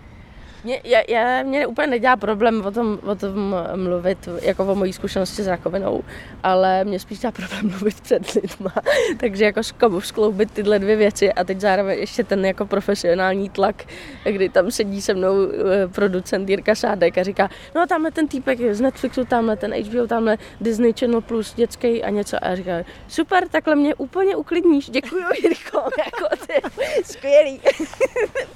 Mě, 0.68 0.80
já, 0.84 1.00
já, 1.08 1.42
mě 1.42 1.66
úplně 1.66 1.86
nedělá 1.86 2.16
problém 2.16 2.66
o 2.66 2.70
tom, 2.70 2.98
o 3.06 3.14
tom 3.14 3.56
mluvit, 3.76 4.28
jako 4.42 4.64
o 4.64 4.74
mojí 4.74 4.92
zkušenosti 4.92 5.42
s 5.42 5.46
rakovinou, 5.46 6.04
ale 6.42 6.84
mě 6.84 6.98
spíš 6.98 7.18
dělá 7.18 7.32
problém 7.32 7.60
mluvit 7.70 8.00
před 8.00 8.34
lidma. 8.34 8.72
Takže 9.20 9.44
jako 9.44 9.62
skloubit 10.00 10.50
tyhle 10.50 10.78
dvě 10.78 10.96
věci 10.96 11.32
a 11.32 11.44
teď 11.44 11.60
zároveň 11.60 11.98
ještě 11.98 12.24
ten 12.24 12.44
jako 12.44 12.66
profesionální 12.66 13.50
tlak, 13.50 13.84
kdy 14.24 14.48
tam 14.48 14.70
sedí 14.70 15.02
se 15.02 15.14
mnou 15.14 15.34
eh, 15.50 15.88
producent 15.88 16.48
Jirka 16.48 16.74
Sádek 16.74 17.18
a 17.18 17.22
říká, 17.22 17.50
no 17.74 17.86
tamhle 17.86 18.10
ten 18.10 18.28
týpek 18.28 18.58
z 18.74 18.80
Netflixu, 18.80 19.24
tamhle 19.24 19.56
ten 19.56 19.74
HBO, 19.74 20.06
tamhle 20.06 20.38
Disney 20.60 20.92
Channel 21.00 21.20
Plus 21.20 21.54
dětský 21.54 22.04
a 22.04 22.10
něco. 22.10 22.36
A 22.44 22.54
říká, 22.56 22.72
super, 23.08 23.48
takhle 23.48 23.74
mě 23.76 23.94
úplně 23.94 24.36
uklidníš, 24.36 24.90
děkuji 24.90 25.24
Jirko, 25.42 25.78
jako 25.98 26.46
ty, 26.46 26.82
skvělý, 27.04 27.60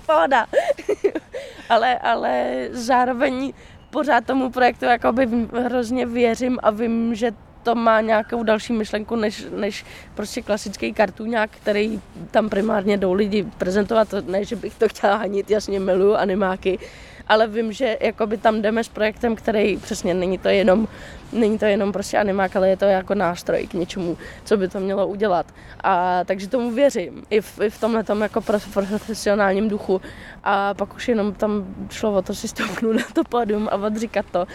pohoda. 0.06 0.46
ale 1.68 1.98
ale 2.02 2.68
zároveň 2.70 3.52
pořád 3.90 4.26
tomu 4.26 4.50
projektu 4.50 4.84
jakoby 4.84 5.28
hrozně 5.64 6.06
věřím 6.06 6.58
a 6.62 6.70
vím, 6.70 7.14
že 7.14 7.32
to 7.62 7.74
má 7.74 8.00
nějakou 8.00 8.42
další 8.42 8.72
myšlenku 8.72 9.16
než, 9.16 9.46
než 9.56 9.84
prostě 10.14 10.42
klasický 10.42 10.92
kartůňák, 10.92 11.50
který 11.50 12.00
tam 12.30 12.48
primárně 12.48 12.96
jdou 12.96 13.12
lidi 13.12 13.46
prezentovat. 13.58 14.08
Ne, 14.26 14.44
že 14.44 14.56
bych 14.56 14.74
to 14.74 14.88
chtěla 14.88 15.16
hanit, 15.16 15.50
jasně 15.50 15.80
miluju 15.80 16.14
animáky, 16.14 16.78
ale 17.28 17.46
vím, 17.46 17.72
že 17.72 17.98
jakoby 18.00 18.36
tam 18.36 18.62
jdeme 18.62 18.84
s 18.84 18.88
projektem, 18.88 19.36
který 19.36 19.76
přesně 19.76 20.14
není 20.14 20.38
to 20.38 20.48
jenom 20.48 20.88
není 21.32 21.58
to 21.58 21.64
jenom 21.64 21.92
prostě 21.92 22.18
animák, 22.18 22.56
ale 22.56 22.68
je 22.68 22.76
to 22.76 22.84
jako 22.84 23.14
nástroj 23.14 23.66
k 23.66 23.74
něčemu, 23.74 24.18
co 24.44 24.56
by 24.56 24.68
to 24.68 24.80
mělo 24.80 25.06
udělat. 25.06 25.46
A 25.84 26.24
takže 26.24 26.48
tomu 26.48 26.70
věřím, 26.70 27.22
i 27.30 27.40
v, 27.40 27.60
i 27.60 27.70
v 27.70 27.80
tomhle 27.80 28.04
jako 28.20 28.40
profesionálním 28.74 29.68
duchu. 29.68 30.00
A 30.44 30.74
pak 30.74 30.94
už 30.94 31.08
jenom 31.08 31.34
tam 31.34 31.74
šlo 31.90 32.12
o 32.12 32.22
to 32.22 32.34
si 32.34 32.48
stoupnout 32.48 32.96
na 32.96 33.04
to 33.12 33.24
pódium 33.24 33.68
a 33.72 33.74
odříkat 33.74 34.26
to. 34.30 34.46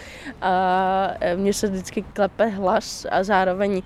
A 0.42 1.10
e, 1.20 1.36
mně 1.36 1.54
se 1.54 1.66
vždycky 1.66 2.02
klepe 2.02 2.46
hlas 2.46 3.06
a 3.10 3.24
zároveň 3.24 3.82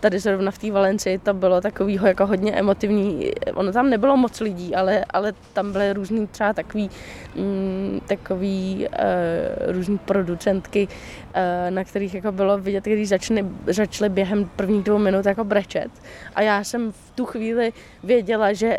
tady 0.00 0.18
zrovna 0.18 0.50
v 0.50 0.58
té 0.58 0.70
Valencii 0.70 1.18
to 1.18 1.34
bylo 1.34 1.60
takový 1.60 1.98
jako 2.04 2.26
hodně 2.26 2.52
emotivní. 2.52 3.30
Ono 3.54 3.72
tam 3.72 3.90
nebylo 3.90 4.16
moc 4.16 4.40
lidí, 4.40 4.74
ale, 4.74 5.04
ale 5.10 5.32
tam 5.52 5.72
byly 5.72 5.92
různý 5.92 6.26
třeba 6.26 6.52
takový, 6.52 6.90
mm, 7.36 8.00
takový 8.06 8.86
uh, 8.88 9.72
různý 9.72 9.98
producentky, 9.98 10.88
uh, 10.88 11.70
na 11.70 11.84
kterých 11.84 12.14
jako 12.14 12.32
bylo 12.32 12.58
vidět, 12.58 12.84
když 12.84 13.08
začne, 13.08 13.44
začaly 13.66 14.08
během 14.08 14.50
prvních 14.56 14.84
dvou 14.84 14.98
minut 14.98 15.26
jako 15.26 15.44
brečet. 15.44 15.90
A 16.34 16.42
já 16.42 16.64
jsem 16.64 16.92
v 16.92 17.10
tu 17.14 17.24
chvíli 17.24 17.72
věděla, 18.04 18.52
že 18.52 18.76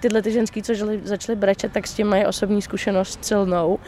tyhle 0.00 0.22
ty 0.22 0.32
ženský, 0.32 0.62
co 0.62 0.72
začaly 1.02 1.36
brečet, 1.36 1.72
tak 1.72 1.86
s 1.86 1.94
tím 1.94 2.06
mají 2.06 2.26
osobní 2.26 2.62
zkušenost 2.62 3.24
silnou 3.24 3.78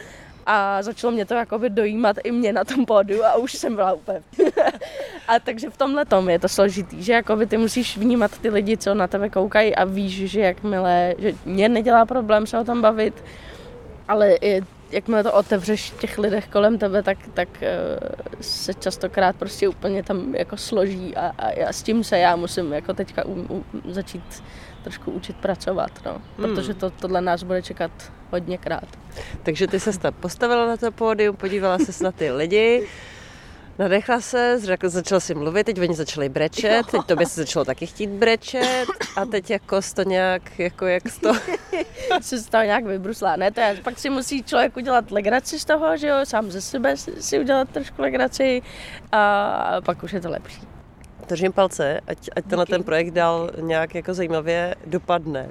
a 0.51 0.81
začalo 0.81 1.11
mě 1.11 1.25
to 1.25 1.33
jakoby 1.33 1.69
dojímat 1.69 2.17
i 2.23 2.31
mě 2.31 2.53
na 2.53 2.63
tom 2.63 2.85
pódiu 2.85 3.23
a 3.23 3.35
už 3.35 3.53
jsem 3.53 3.75
byla 3.75 3.93
úplně. 3.93 4.21
a 5.27 5.39
takže 5.39 5.69
v 5.69 5.77
tomhle 5.77 6.05
tom 6.05 6.29
je 6.29 6.39
to 6.39 6.49
složitý, 6.49 7.03
že 7.03 7.13
jakoby 7.13 7.45
ty 7.45 7.57
musíš 7.57 7.97
vnímat 7.97 8.37
ty 8.37 8.49
lidi, 8.49 8.77
co 8.77 8.93
na 8.93 9.07
tebe 9.07 9.29
koukají 9.29 9.75
a 9.75 9.85
víš, 9.85 10.31
že 10.31 10.41
jakmile, 10.41 11.15
že 11.17 11.33
mě 11.45 11.69
nedělá 11.69 12.05
problém 12.05 12.47
se 12.47 12.59
o 12.59 12.63
tom 12.63 12.81
bavit, 12.81 13.23
ale 14.07 14.35
i 14.41 14.61
jakmile 14.91 15.23
to 15.23 15.33
otevřeš 15.33 15.89
těch 15.89 16.17
lidech 16.17 16.47
kolem 16.47 16.77
tebe, 16.77 17.03
tak, 17.03 17.17
tak 17.33 17.49
uh, 17.49 18.41
se 18.41 18.73
častokrát 18.73 19.35
prostě 19.35 19.67
úplně 19.67 20.03
tam 20.03 20.35
jako 20.35 20.57
složí 20.57 21.15
a, 21.15 21.33
a, 21.37 21.67
a 21.67 21.73
s 21.73 21.83
tím 21.83 22.03
se 22.03 22.19
já 22.19 22.35
musím 22.35 22.73
jako 22.73 22.93
teďka 22.93 23.25
u, 23.25 23.33
u, 23.33 23.65
začít 23.85 24.43
trošku 24.89 25.11
učit 25.11 25.35
pracovat, 25.35 25.91
no. 26.05 26.11
Hmm. 26.11 26.21
Protože 26.35 26.73
to, 26.73 26.89
tohle 26.89 27.21
nás 27.21 27.43
bude 27.43 27.61
čekat 27.61 27.91
hodněkrát. 28.31 28.87
Takže 29.43 29.67
ty 29.67 29.79
se 29.79 29.91
postavila 30.19 30.65
na 30.65 30.77
to 30.77 30.91
pódium, 30.91 31.35
podívala 31.35 31.77
se 31.77 32.03
na 32.03 32.11
ty 32.11 32.31
lidi, 32.31 32.87
Nadechla 33.79 34.21
se, 34.21 34.59
začala 34.83 35.19
si 35.19 35.35
mluvit, 35.35 35.63
teď 35.63 35.79
oni 35.79 35.95
začali 35.95 36.29
brečet, 36.29 36.85
teď 36.91 37.01
to 37.05 37.15
by 37.15 37.25
se 37.25 37.41
začalo 37.41 37.65
taky 37.65 37.85
chtít 37.85 38.09
brečet 38.09 38.85
a 39.15 39.25
teď 39.25 39.49
jako 39.49 39.79
to 39.95 40.03
nějak, 40.03 40.59
jako 40.59 40.85
jak 40.85 41.03
to... 41.21 41.33
se 42.21 42.37
z 42.37 42.49
toho 42.49 42.63
nějak 42.63 42.85
vybruslá, 42.85 43.35
ne? 43.35 43.51
To 43.51 43.59
je, 43.59 43.79
pak 43.83 43.99
si 43.99 44.09
musí 44.09 44.43
člověk 44.43 44.77
udělat 44.77 45.11
legraci 45.11 45.59
z 45.59 45.65
toho, 45.65 45.97
že 45.97 46.07
jo, 46.07 46.15
sám 46.23 46.51
ze 46.51 46.61
sebe 46.61 46.97
si 46.97 47.39
udělat 47.39 47.69
trošku 47.69 48.01
legraci 48.01 48.61
a 49.11 49.81
pak 49.85 50.03
už 50.03 50.13
je 50.13 50.21
to 50.21 50.29
lepší. 50.29 50.68
Držím 51.29 51.51
palce, 51.53 51.99
ať, 52.07 52.29
ať 52.35 52.45
tenhle 52.45 52.65
ten 52.65 52.83
projekt 52.83 53.11
dál 53.11 53.51
nějak 53.61 53.95
jako 53.95 54.13
zajímavě 54.13 54.75
dopadne 54.85 55.49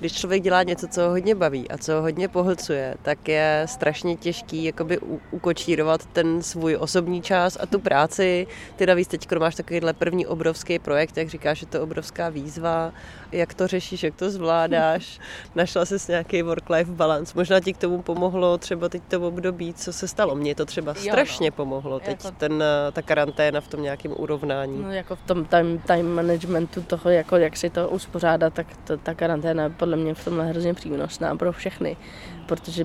když 0.00 0.12
člověk 0.12 0.42
dělá 0.42 0.62
něco, 0.62 0.88
co 0.88 1.02
ho 1.02 1.08
hodně 1.08 1.34
baví 1.34 1.70
a 1.70 1.78
co 1.78 1.92
ho 1.92 2.02
hodně 2.02 2.28
pohlcuje, 2.28 2.94
tak 3.02 3.28
je 3.28 3.62
strašně 3.68 4.16
těžký 4.16 4.64
jakoby 4.64 4.98
ukočírovat 5.30 6.06
ten 6.06 6.42
svůj 6.42 6.76
osobní 6.76 7.22
čas 7.22 7.58
a 7.60 7.66
tu 7.66 7.80
práci. 7.80 8.46
Ty 8.76 8.86
navíc 8.86 9.08
teď 9.08 9.32
máš 9.38 9.54
takovýhle 9.54 9.92
první 9.92 10.26
obrovský 10.26 10.78
projekt, 10.78 11.16
jak 11.16 11.28
říkáš, 11.28 11.58
že 11.58 11.66
to 11.66 11.76
je 11.76 11.80
obrovská 11.80 12.28
výzva. 12.28 12.92
Jak 13.32 13.54
to 13.54 13.66
řešíš, 13.66 14.02
jak 14.02 14.14
to 14.14 14.30
zvládáš? 14.30 15.20
Našla 15.54 15.84
jsi 15.84 15.96
nějaký 16.08 16.42
work-life 16.42 16.92
balance? 16.92 17.32
Možná 17.36 17.60
ti 17.60 17.72
k 17.72 17.78
tomu 17.78 18.02
pomohlo 18.02 18.58
třeba 18.58 18.88
teď 18.88 19.02
to 19.08 19.20
období, 19.20 19.74
co 19.74 19.92
se 19.92 20.08
stalo. 20.08 20.34
Mně 20.34 20.54
to 20.54 20.66
třeba 20.66 20.92
jo, 20.92 21.02
strašně 21.02 21.50
no. 21.50 21.56
pomohlo 21.56 22.00
teď 22.00 22.24
jako... 22.24 22.36
ten, 22.38 22.64
ta 22.92 23.02
karanténa 23.02 23.60
v 23.60 23.68
tom 23.68 23.82
nějakém 23.82 24.12
urovnání. 24.16 24.82
No, 24.82 24.92
jako 24.92 25.16
v 25.16 25.22
tom 25.22 25.44
time, 25.44 25.78
time 25.78 26.14
managementu 26.14 26.82
toho, 26.82 27.10
jako 27.10 27.36
jak 27.36 27.56
si 27.56 27.70
to 27.70 27.88
uspořádat, 27.88 28.54
tak 28.54 28.66
to, 28.84 28.96
ta 28.96 29.14
karanténa 29.14 29.70
podle 29.70 29.89
mě 29.96 30.14
v 30.14 30.24
tomhle 30.24 30.46
hrozně 30.46 30.74
přínosná 30.74 31.36
pro 31.36 31.52
všechny, 31.52 31.96
protože 32.46 32.84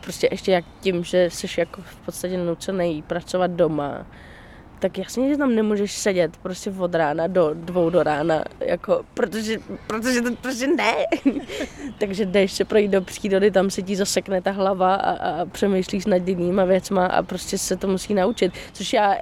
prostě 0.00 0.28
ještě 0.30 0.52
jak 0.52 0.64
tím, 0.80 1.04
že 1.04 1.30
jsi 1.30 1.46
jako 1.58 1.82
v 1.82 1.96
podstatě 1.96 2.38
nucený 2.38 3.02
pracovat 3.02 3.50
doma, 3.50 4.06
tak 4.78 4.98
jasně, 4.98 5.28
že 5.28 5.36
tam 5.36 5.54
nemůžeš 5.54 5.92
sedět 5.92 6.36
prostě 6.36 6.70
od 6.78 6.94
rána 6.94 7.26
do 7.26 7.50
dvou 7.54 7.90
do 7.90 8.02
rána, 8.02 8.44
jako, 8.60 9.04
protože, 9.14 9.58
protože 9.86 10.22
to 10.22 10.36
prostě 10.36 10.66
ne. 10.66 10.94
Takže 11.98 12.26
jdeš 12.26 12.52
se 12.52 12.64
projít 12.64 12.90
do 12.90 13.02
přírody, 13.02 13.50
tam 13.50 13.70
se 13.70 13.82
ti 13.82 13.96
zasekne 13.96 14.42
ta 14.42 14.50
hlava 14.50 14.94
a, 14.94 15.10
a 15.10 15.46
přemýšlíš 15.46 16.06
nad 16.06 16.28
jinýma 16.28 16.64
věcma 16.64 17.06
a 17.06 17.22
prostě 17.22 17.58
se 17.58 17.76
to 17.76 17.88
musí 17.88 18.14
naučit, 18.14 18.52
což 18.72 18.92
já 18.92 19.16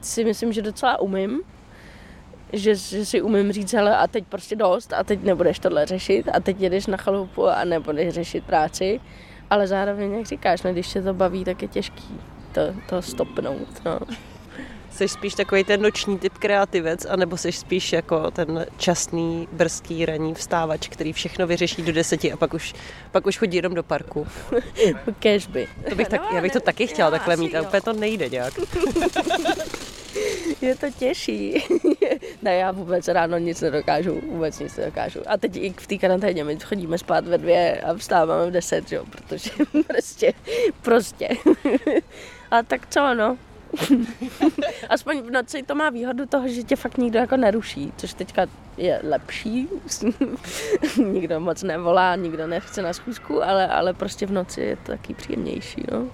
si 0.00 0.24
myslím, 0.24 0.52
že 0.52 0.62
docela 0.62 1.00
umím, 1.00 1.40
že, 2.52 2.74
že 2.74 3.04
si 3.04 3.22
umím 3.22 3.52
říct, 3.52 3.72
hele, 3.72 3.96
a 3.96 4.06
teď 4.06 4.24
prostě 4.28 4.56
dost, 4.56 4.92
a 4.92 5.04
teď 5.04 5.22
nebudeš 5.22 5.58
tohle 5.58 5.86
řešit, 5.86 6.28
a 6.32 6.40
teď 6.40 6.60
jedeš 6.60 6.86
na 6.86 6.96
chalupu 6.96 7.48
a 7.48 7.64
nebudeš 7.64 8.14
řešit 8.14 8.44
práci, 8.44 9.00
ale 9.50 9.66
zároveň, 9.66 10.14
jak 10.14 10.26
říkáš, 10.26 10.62
no, 10.62 10.72
když 10.72 10.88
se 10.88 11.02
to 11.02 11.14
baví, 11.14 11.44
tak 11.44 11.62
je 11.62 11.68
těžký 11.68 12.20
to, 12.52 12.60
to 12.88 13.02
stopnout, 13.02 13.84
no. 13.84 13.98
Jsi 14.90 15.08
spíš 15.08 15.34
takový 15.34 15.64
ten 15.64 15.82
noční 15.82 16.18
typ 16.18 16.38
kreativec, 16.38 17.06
anebo 17.06 17.36
jsi 17.36 17.52
spíš 17.52 17.92
jako 17.92 18.30
ten 18.30 18.66
časný, 18.76 19.48
brzký, 19.52 20.06
raní 20.06 20.34
vstávač, 20.34 20.88
který 20.88 21.12
všechno 21.12 21.46
vyřeší 21.46 21.82
do 21.82 21.92
deseti 21.92 22.32
a 22.32 22.36
pak 22.36 22.54
už, 22.54 22.74
pak 23.12 23.26
už 23.26 23.38
chodí 23.38 23.56
jenom 23.56 23.74
do 23.74 23.82
parku. 23.82 24.26
Kežby. 25.18 25.68
To 25.88 25.94
bych 25.94 26.08
tak, 26.08 26.22
já 26.34 26.40
bych 26.40 26.52
to 26.52 26.60
taky 26.60 26.86
chtěla 26.86 27.10
takhle 27.10 27.36
mít, 27.36 27.54
ale 27.54 27.66
úplně 27.66 27.80
to 27.80 27.92
nejde 27.92 28.28
nějak. 28.28 28.54
Je 30.68 30.76
to 30.76 30.86
těžší. 30.98 31.64
ne, 32.42 32.54
já 32.54 32.70
vůbec 32.70 33.08
ráno 33.08 33.38
nic 33.38 33.60
nedokážu, 33.60 34.20
vůbec 34.26 34.58
nic 34.58 34.76
nedokážu. 34.76 35.20
A 35.26 35.36
teď 35.36 35.56
i 35.56 35.74
v 35.76 35.86
té 35.86 35.98
karanténě 35.98 36.44
my 36.44 36.58
chodíme 36.58 36.98
spát 36.98 37.26
ve 37.26 37.38
dvě 37.38 37.80
a 37.80 37.94
vstáváme 37.94 38.46
v 38.46 38.50
deset, 38.50 38.92
jo, 38.92 39.04
protože 39.10 39.50
prostě, 39.86 40.32
prostě. 40.82 41.28
a 42.50 42.62
tak 42.62 42.86
co, 42.86 43.14
no, 43.14 43.36
Aspoň 44.88 45.22
v 45.22 45.30
noci 45.30 45.62
to 45.62 45.74
má 45.74 45.90
výhodu 45.90 46.26
toho, 46.26 46.48
že 46.48 46.62
tě 46.62 46.76
fakt 46.76 46.98
nikdo 46.98 47.18
jako 47.18 47.36
neruší, 47.36 47.92
což 47.96 48.14
teďka 48.14 48.46
je 48.76 49.00
lepší. 49.02 49.68
nikdo 50.96 51.40
moc 51.40 51.62
nevolá, 51.62 52.16
nikdo 52.16 52.46
nechce 52.46 52.82
na 52.82 52.92
schůzku, 52.92 53.44
ale, 53.44 53.66
ale 53.68 53.94
prostě 53.94 54.26
v 54.26 54.32
noci 54.32 54.60
je 54.60 54.76
to 54.76 54.92
taky 54.92 55.14
příjemnější. 55.14 55.84
No. 55.92 56.08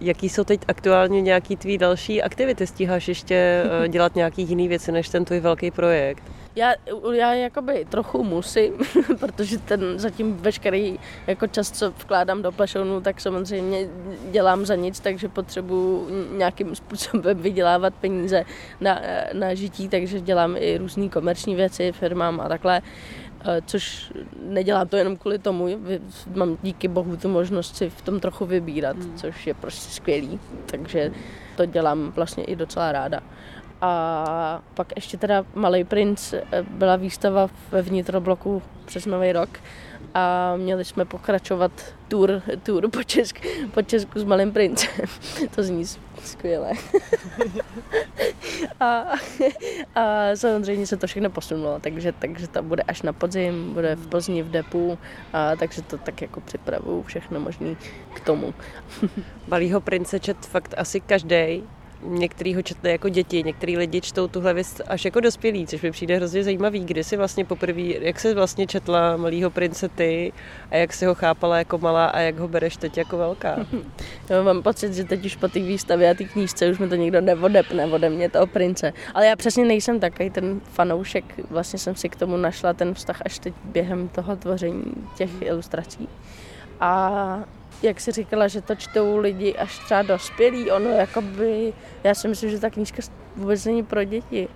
Jaký 0.00 0.28
jsou 0.28 0.44
teď 0.44 0.60
aktuálně 0.68 1.20
nějaký 1.20 1.56
tvý 1.56 1.78
další 1.78 2.22
aktivity? 2.22 2.66
Stíháš 2.66 3.08
ještě 3.08 3.64
eh, 3.84 3.88
dělat 3.88 4.14
nějaký 4.14 4.42
jiný 4.42 4.68
věci 4.68 4.92
než 4.92 5.08
ten 5.08 5.24
tvůj 5.24 5.40
velký 5.40 5.70
projekt? 5.70 6.22
Já, 6.56 6.72
já 7.12 7.34
jakoby 7.34 7.86
trochu 7.88 8.24
musím, 8.24 8.72
protože 9.20 9.58
ten 9.58 9.98
zatím 9.98 10.36
veškerý 10.36 10.98
jako 11.26 11.46
čas, 11.46 11.70
co 11.70 11.90
vkládám 11.90 12.42
do 12.42 12.52
plešounu, 12.52 13.00
tak 13.00 13.20
samozřejmě 13.20 13.88
dělám 14.30 14.66
za 14.66 14.74
nic, 14.74 15.00
takže 15.00 15.28
potřebuji 15.28 16.08
nějakým 16.36 16.74
způsobem 16.74 17.38
vydělávat 17.42 17.94
peníze 17.94 18.44
na, 18.80 19.00
na 19.32 19.54
žití, 19.54 19.88
takže 19.88 20.20
dělám 20.20 20.56
i 20.56 20.78
různé 20.78 21.08
komerční 21.08 21.54
věci 21.54 21.92
firmám 21.92 22.40
a 22.40 22.48
takhle 22.48 22.76
eh, 22.78 23.29
což 23.66 24.12
nedělám 24.42 24.88
to 24.88 24.96
jenom 24.96 25.16
kvůli 25.16 25.38
tomu, 25.38 25.68
mám 26.34 26.58
díky 26.62 26.88
bohu 26.88 27.16
tu 27.16 27.28
možnost 27.28 27.76
si 27.76 27.90
v 27.90 28.02
tom 28.02 28.20
trochu 28.20 28.46
vybírat, 28.46 28.96
hmm. 28.96 29.18
což 29.18 29.46
je 29.46 29.54
prostě 29.54 29.90
skvělý, 29.90 30.40
takže 30.66 31.12
to 31.56 31.66
dělám 31.66 32.12
vlastně 32.12 32.44
i 32.44 32.56
docela 32.56 32.92
ráda. 32.92 33.20
A 33.80 34.62
pak 34.74 34.92
ještě 34.96 35.16
teda 35.16 35.44
Malý 35.54 35.84
princ 35.84 36.32
eh, 36.32 36.42
byla 36.62 36.96
výstava 36.96 37.48
ve 37.70 37.82
vnitrobloku 37.82 38.62
přes 38.84 39.06
Nový 39.06 39.32
rok 39.32 39.48
a 40.14 40.56
měli 40.56 40.84
jsme 40.84 41.04
pokračovat 41.04 41.72
tour, 42.08 42.42
tour 42.62 42.90
po, 42.90 43.02
Česku, 43.02 43.40
po 43.74 43.82
Česku 43.82 44.20
s 44.20 44.24
Malým 44.24 44.52
princem. 44.52 44.90
to 45.54 45.62
zní 45.62 45.84
skvěle. 46.24 46.72
a, 48.80 49.04
a 49.94 50.36
samozřejmě 50.36 50.86
se 50.86 50.96
to 50.96 51.06
všechno 51.06 51.30
posunulo, 51.30 51.78
takže, 51.80 52.12
takže 52.12 52.48
to 52.48 52.62
bude 52.62 52.82
až 52.82 53.02
na 53.02 53.12
podzim, 53.12 53.74
bude 53.74 53.94
v 53.94 54.06
Plzni 54.06 54.42
v 54.42 54.50
depu, 54.50 54.98
a 55.32 55.56
takže 55.56 55.82
to 55.82 55.98
tak 55.98 56.22
jako 56.22 56.40
připravuju 56.40 57.02
všechno 57.02 57.40
možné 57.40 57.76
k 58.14 58.20
tomu. 58.20 58.54
Malýho 59.48 59.80
prince 59.80 60.20
čet 60.20 60.46
fakt 60.46 60.74
asi 60.76 61.00
každý 61.00 61.62
některý 62.02 62.54
ho 62.54 62.62
četli 62.62 62.90
jako 62.90 63.08
děti, 63.08 63.42
některý 63.42 63.76
lidi 63.76 64.00
čtou 64.00 64.28
tuhle 64.28 64.54
věc 64.54 64.80
až 64.86 65.04
jako 65.04 65.20
dospělí, 65.20 65.66
což 65.66 65.82
mi 65.82 65.90
přijde 65.90 66.16
hrozně 66.16 66.44
zajímavý. 66.44 66.84
Kdy 66.84 67.04
jsi 67.04 67.16
vlastně 67.16 67.44
poprvé, 67.44 67.82
jak 67.82 68.20
jsi 68.20 68.34
vlastně 68.34 68.66
četla 68.66 69.16
Malýho 69.16 69.50
prince 69.50 69.88
ty 69.88 70.32
a 70.70 70.76
jak 70.76 70.92
jsi 70.92 71.06
ho 71.06 71.14
chápala 71.14 71.58
jako 71.58 71.78
malá 71.78 72.06
a 72.06 72.18
jak 72.18 72.38
ho 72.38 72.48
bereš 72.48 72.76
teď 72.76 72.98
jako 72.98 73.16
velká? 73.16 73.66
Já 74.28 74.42
mám 74.42 74.62
pocit, 74.62 74.94
že 74.94 75.04
teď 75.04 75.24
už 75.26 75.36
po 75.36 75.48
té 75.48 75.60
výstavě 75.60 76.10
a 76.10 76.14
té 76.14 76.24
knížce 76.24 76.70
už 76.70 76.78
mi 76.78 76.88
to 76.88 76.94
nikdo 76.94 77.20
nevodepne 77.20 77.86
ode 77.86 78.10
mě 78.10 78.28
toho 78.28 78.46
prince. 78.46 78.92
Ale 79.14 79.26
já 79.26 79.36
přesně 79.36 79.64
nejsem 79.64 80.00
takový 80.00 80.30
ten 80.30 80.60
fanoušek, 80.64 81.24
vlastně 81.50 81.78
jsem 81.78 81.94
si 81.94 82.08
k 82.08 82.16
tomu 82.16 82.36
našla 82.36 82.72
ten 82.72 82.94
vztah 82.94 83.22
až 83.24 83.38
teď 83.38 83.54
během 83.64 84.08
toho 84.08 84.36
tvoření 84.36 84.84
těch 85.16 85.30
ilustrací. 85.42 86.08
A 86.80 87.44
jak 87.82 88.00
si 88.00 88.12
říkala, 88.12 88.48
že 88.48 88.60
to 88.60 88.74
čtou 88.74 89.16
lidi 89.16 89.54
až 89.56 89.78
třeba 89.78 90.02
dospělí, 90.02 90.70
ono 90.70 90.90
jakoby, 90.90 91.72
já 92.04 92.14
si 92.14 92.28
myslím, 92.28 92.50
že 92.50 92.58
ta 92.58 92.70
knížka 92.70 93.02
vůbec 93.36 93.64
není 93.64 93.82
pro 93.82 94.04
děti. 94.04 94.48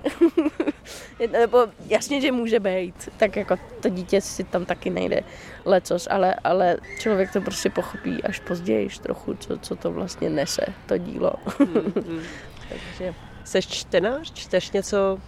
Nebo 1.32 1.66
jasně, 1.87 2.20
že 2.20 2.32
může 2.32 2.60
být, 2.60 3.08
tak 3.16 3.37
jako 3.37 3.56
to 3.80 3.88
dítě 3.88 4.20
si 4.20 4.44
tam 4.44 4.64
taky 4.64 4.90
nejde 4.90 5.20
lecos, 5.64 6.08
ale, 6.10 6.34
ale 6.44 6.76
člověk 6.98 7.32
to 7.32 7.40
prostě 7.40 7.70
pochopí 7.70 8.22
až 8.22 8.40
později 8.40 8.88
trochu, 9.02 9.34
co, 9.34 9.58
co 9.58 9.76
to 9.76 9.92
vlastně 9.92 10.30
nese, 10.30 10.66
to 10.87 10.98
dílo. 10.98 11.32
Mm-hmm. 11.46 12.20
Takže... 12.68 13.14
Seš 13.44 13.66
čtenář? 13.66 14.32
Čteš 14.32 14.70
něco 14.70 15.18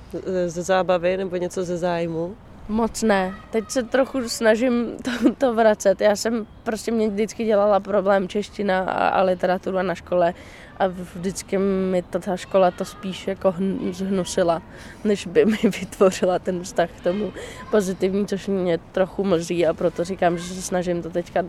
ze 0.46 0.62
zábavy 0.62 1.16
nebo 1.16 1.37
něco 1.37 1.64
ze 1.64 1.76
zájmu? 1.76 2.37
Moc 2.68 3.02
ne. 3.02 3.35
Teď 3.50 3.70
se 3.70 3.83
trochu 3.83 4.29
snažím 4.29 4.96
to, 5.02 5.11
to 5.38 5.55
vracet. 5.55 6.00
Já 6.00 6.16
jsem 6.16 6.46
prostě 6.62 6.90
mě 6.90 7.09
vždycky 7.09 7.44
dělala 7.44 7.81
problém 7.81 8.29
čeština 8.29 8.79
a, 8.79 9.09
a 9.09 9.22
literatura 9.22 9.83
na 9.83 9.94
škole 9.94 10.35
a 10.79 10.87
vždycky 10.87 11.59
mi 11.59 12.02
ta, 12.02 12.18
ta 12.18 12.37
škola 12.37 12.70
to 12.70 12.85
spíš 12.85 13.26
jako 13.26 13.52
hn, 13.52 13.79
zhnusila, 13.92 14.62
než 15.05 15.26
by 15.26 15.44
mi 15.44 15.59
vytvořila 15.81 16.38
ten 16.38 16.62
vztah 16.62 16.90
k 16.90 17.00
tomu 17.00 17.33
pozitivní, 17.70 18.26
což 18.26 18.46
mě 18.46 18.79
trochu 18.92 19.24
mrzí 19.24 19.66
a 19.66 19.74
proto 19.74 20.05
říkám, 20.05 20.38
že 20.38 20.44
se 20.44 20.62
snažím 20.62 21.02
to 21.02 21.11
teďka 21.11 21.44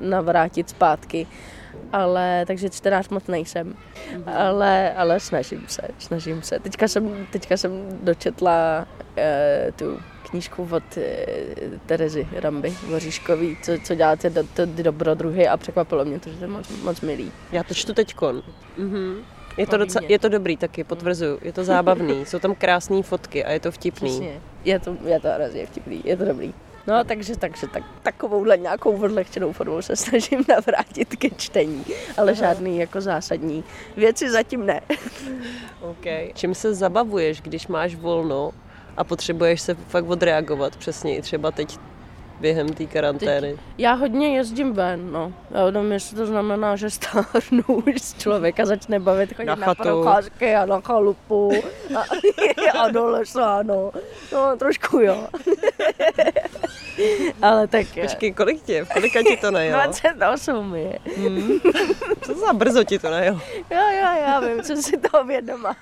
navrátit 0.00 0.70
zpátky. 0.70 1.26
Ale, 1.92 2.44
takže 2.46 2.70
čtenář 2.70 3.08
moc 3.08 3.26
nejsem. 3.26 3.74
Mm-hmm. 3.74 4.22
Ale, 4.36 4.94
ale 4.94 5.20
snažím 5.20 5.64
se, 5.68 5.82
snažím 5.98 6.42
se. 6.42 6.58
Teďka 6.58 6.88
jsem, 6.88 7.26
teďka 7.30 7.56
jsem 7.56 7.72
dočetla 8.02 8.86
uh, 9.00 9.72
tu 9.76 9.98
knížku 10.36 10.68
od 10.70 10.96
e, 10.96 11.26
Terezy 11.86 12.28
Ramby 12.32 12.74
Voříškový, 12.90 13.56
co, 13.62 13.72
co 13.84 13.94
děláte 13.94 14.30
do, 14.30 14.42
do, 14.56 14.66
dobrodruhy 14.82 15.48
a 15.48 15.56
překvapilo 15.56 16.04
mě 16.04 16.20
to, 16.20 16.30
že 16.30 16.36
to 16.36 16.44
je 16.44 16.48
moc, 16.48 16.68
moc 16.82 17.00
milý. 17.00 17.32
Já 17.52 17.62
to 17.62 17.74
čtu 17.74 17.94
teďkon. 17.94 18.42
Mm-hmm. 18.78 19.16
Je 19.56 19.66
to, 19.66 19.76
docela, 19.76 20.06
je 20.08 20.18
to 20.18 20.28
dobrý 20.28 20.56
taky, 20.56 20.84
potvrzuju. 20.84 21.38
Je 21.42 21.52
to 21.52 21.64
zábavný, 21.64 22.26
jsou 22.26 22.38
tam 22.38 22.54
krásné 22.54 23.02
fotky 23.02 23.44
a 23.44 23.52
je 23.52 23.60
to 23.60 23.72
vtipný. 23.72 24.10
Přesně. 24.10 24.40
Je 24.64 24.80
to, 24.80 24.96
je 25.04 25.20
to 25.20 25.28
hrozně 25.28 25.66
vtipný, 25.66 26.02
je 26.04 26.16
to 26.16 26.24
dobrý. 26.24 26.54
No, 26.86 27.04
takže, 27.04 27.38
takže 27.38 27.66
tak, 27.66 27.82
takovouhle 28.02 28.56
nějakou 28.56 29.02
odlehčenou 29.02 29.52
formou 29.52 29.82
se 29.82 29.96
snažím 29.96 30.44
navrátit 30.48 31.16
ke 31.16 31.30
čtení, 31.30 31.84
ale 32.16 32.32
Aha. 32.32 32.40
žádný 32.40 32.78
jako 32.78 33.00
zásadní 33.00 33.64
věci 33.96 34.30
zatím 34.30 34.66
ne. 34.66 34.80
OK. 35.80 36.34
Čím 36.34 36.54
se 36.54 36.74
zabavuješ, 36.74 37.40
když 37.40 37.66
máš 37.66 37.94
volno 37.94 38.52
a 38.96 39.04
potřebuješ 39.04 39.60
se 39.60 39.74
fakt 39.74 40.08
odreagovat 40.08 40.76
přesně 40.76 41.22
třeba 41.22 41.50
teď 41.50 41.78
během 42.40 42.68
té 42.68 42.86
karantény? 42.86 43.50
Teď 43.50 43.60
já 43.78 43.92
hodně 43.92 44.36
jezdím 44.36 44.72
ven, 44.72 45.12
no. 45.12 45.32
Já 45.50 45.70
nevím, 45.70 45.92
jestli 45.92 46.16
to 46.16 46.26
znamená, 46.26 46.76
že 46.76 46.90
stárnu, 46.90 47.62
už 47.66 48.14
člověka 48.18 48.66
začne 48.66 49.00
bavit 49.00 49.36
chodit 49.36 49.46
na, 49.46 49.54
na 49.54 49.74
procházky 49.74 50.54
a 50.54 50.66
na 50.66 50.80
chalupu 50.80 51.52
a, 51.96 52.04
a 52.78 52.88
do 52.88 53.06
lesa, 53.06 53.62
no. 53.62 53.92
No, 54.32 54.56
trošku 54.56 54.98
jo. 54.98 55.26
Ale 57.42 57.66
tak... 57.66 57.86
Počkej, 58.00 58.32
kolik 58.32 58.62
tě? 58.62 58.86
Kolika 58.92 59.22
ti 59.22 59.36
to 59.36 59.50
najelo? 59.50 59.82
28 60.14 60.74
je. 60.74 60.98
Hmm. 61.16 61.60
Co 62.22 62.34
za 62.34 62.52
brzo 62.52 62.84
ti 62.84 62.98
to 62.98 63.10
najelo? 63.10 63.40
Jo, 63.70 63.80
jo, 63.80 64.08
já 64.26 64.40
vím, 64.40 64.62
co 64.62 64.76
si 64.76 64.96
toho 64.96 65.24
vědoma. 65.24 65.76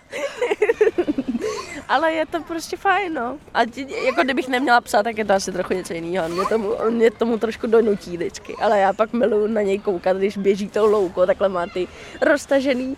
Ale 1.88 2.12
je 2.12 2.26
to 2.26 2.42
prostě 2.42 2.76
fajn, 2.76 3.14
no. 3.14 3.38
A 3.54 3.64
tě, 3.64 3.86
jako 4.06 4.22
kdybych 4.22 4.48
neměla 4.48 4.80
psa, 4.80 5.02
tak 5.02 5.18
je 5.18 5.24
to 5.24 5.32
asi 5.32 5.52
trochu 5.52 5.74
něco 5.74 5.94
jiného. 5.94 6.28
Mě 6.28 6.43
tomu, 6.48 6.68
on 6.68 6.94
mě 6.94 7.10
tomu 7.10 7.38
trošku 7.38 7.66
donutí 7.66 8.16
vždycky. 8.16 8.54
Ale 8.62 8.78
já 8.78 8.92
pak 8.92 9.12
miluji 9.12 9.48
na 9.48 9.62
něj 9.62 9.78
koukat, 9.78 10.16
když 10.16 10.36
běží 10.36 10.68
tou 10.68 10.86
louko, 10.86 11.26
takhle 11.26 11.48
má 11.48 11.66
ty 11.66 11.88
roztažený 12.20 12.96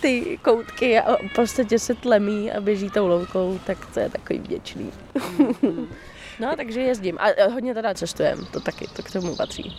ty 0.00 0.38
koutky 0.42 0.98
a 0.98 1.16
prostě 1.34 1.78
se 1.78 1.94
tlemí 1.94 2.52
a 2.52 2.60
běží 2.60 2.90
tou 2.90 3.06
loukou, 3.06 3.60
tak 3.66 3.86
to 3.94 4.00
je 4.00 4.08
takový 4.08 4.38
vděčný. 4.38 4.92
No, 6.40 6.56
takže 6.56 6.80
jezdím. 6.80 7.18
A 7.18 7.50
hodně 7.52 7.74
teda 7.74 7.94
cestujem, 7.94 8.46
to 8.52 8.60
taky, 8.60 8.86
to 8.96 9.02
k 9.02 9.10
tomu 9.10 9.36
patří. 9.36 9.76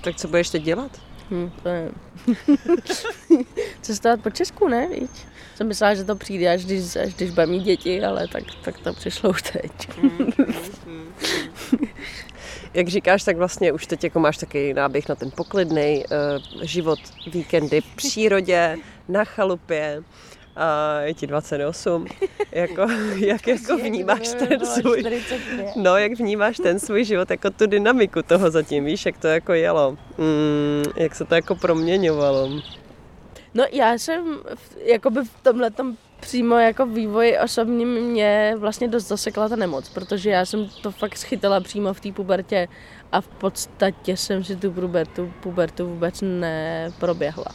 Tak 0.00 0.16
co 0.16 0.28
budeš 0.28 0.50
teď 0.50 0.62
dělat? 0.62 0.90
Hm, 1.30 1.50
to 1.62 1.68
je... 1.68 1.90
Cestovat 3.82 4.20
po 4.20 4.30
Česku, 4.30 4.68
ne, 4.68 4.88
víš? 4.88 5.10
Jsem 5.54 5.68
myslela, 5.68 5.94
že 5.94 6.04
to 6.04 6.16
přijde, 6.16 6.52
až 6.52 6.64
když, 6.64 6.96
až 6.96 7.14
když 7.14 7.30
bude 7.30 7.46
mít 7.46 7.62
děti, 7.62 8.04
ale 8.04 8.28
tak, 8.28 8.42
tak 8.64 8.78
to 8.78 8.92
přišlo 8.92 9.30
už 9.30 9.42
teď. 9.42 9.88
Jak 12.76 12.88
říkáš, 12.88 13.24
tak 13.24 13.36
vlastně 13.36 13.72
už 13.72 13.86
teď 13.86 14.04
jako 14.04 14.20
máš 14.20 14.36
takový 14.36 14.74
náběh 14.74 15.08
na 15.08 15.14
ten 15.14 15.30
poklidný 15.30 16.04
uh, 16.04 16.62
život, 16.62 16.98
víkendy 17.32 17.80
v 17.80 17.96
přírodě, 17.96 18.76
na 19.08 19.24
chalupě 19.24 20.02
a 20.56 21.00
je 21.00 21.14
ti 21.14 21.26
28. 21.26 22.06
jako, 22.52 22.86
jak 23.16 23.46
jako 23.46 23.76
vnímáš 23.76 24.28
ten 24.28 24.66
svůj, 24.66 25.04
no, 25.76 25.96
jak 25.96 26.12
vnímáš 26.12 26.56
ten 26.56 26.80
svůj 26.80 27.04
život, 27.04 27.30
jako 27.30 27.50
tu 27.50 27.66
dynamiku 27.66 28.22
toho 28.22 28.50
zatím, 28.50 28.84
víš, 28.84 29.06
jak 29.06 29.18
to 29.18 29.28
jako 29.28 29.52
jelo, 29.52 29.96
mm, 30.18 30.84
jak 30.96 31.14
se 31.14 31.24
to 31.24 31.34
jako 31.34 31.54
proměňovalo. 31.54 32.50
No 33.54 33.64
já 33.72 33.92
jsem 33.92 34.38
jakoby 34.84 35.20
v 35.24 35.42
tomhle 35.42 35.70
přímo 36.20 36.54
jako 36.54 36.86
vývoj 36.86 37.38
osobní 37.44 37.84
mě 37.84 38.54
vlastně 38.58 38.88
dost 38.88 39.08
zasekla 39.08 39.48
ta 39.48 39.56
nemoc, 39.56 39.88
protože 39.88 40.30
já 40.30 40.44
jsem 40.44 40.68
to 40.82 40.90
fakt 40.90 41.16
schytala 41.16 41.60
přímo 41.60 41.94
v 41.94 42.00
té 42.00 42.12
pubertě 42.12 42.68
a 43.12 43.20
v 43.20 43.28
podstatě 43.28 44.16
jsem 44.16 44.44
si 44.44 44.56
tu 44.56 44.72
pubertu, 44.72 45.32
pubertu 45.40 45.86
vůbec 45.86 46.20
neproběhla 46.22 47.46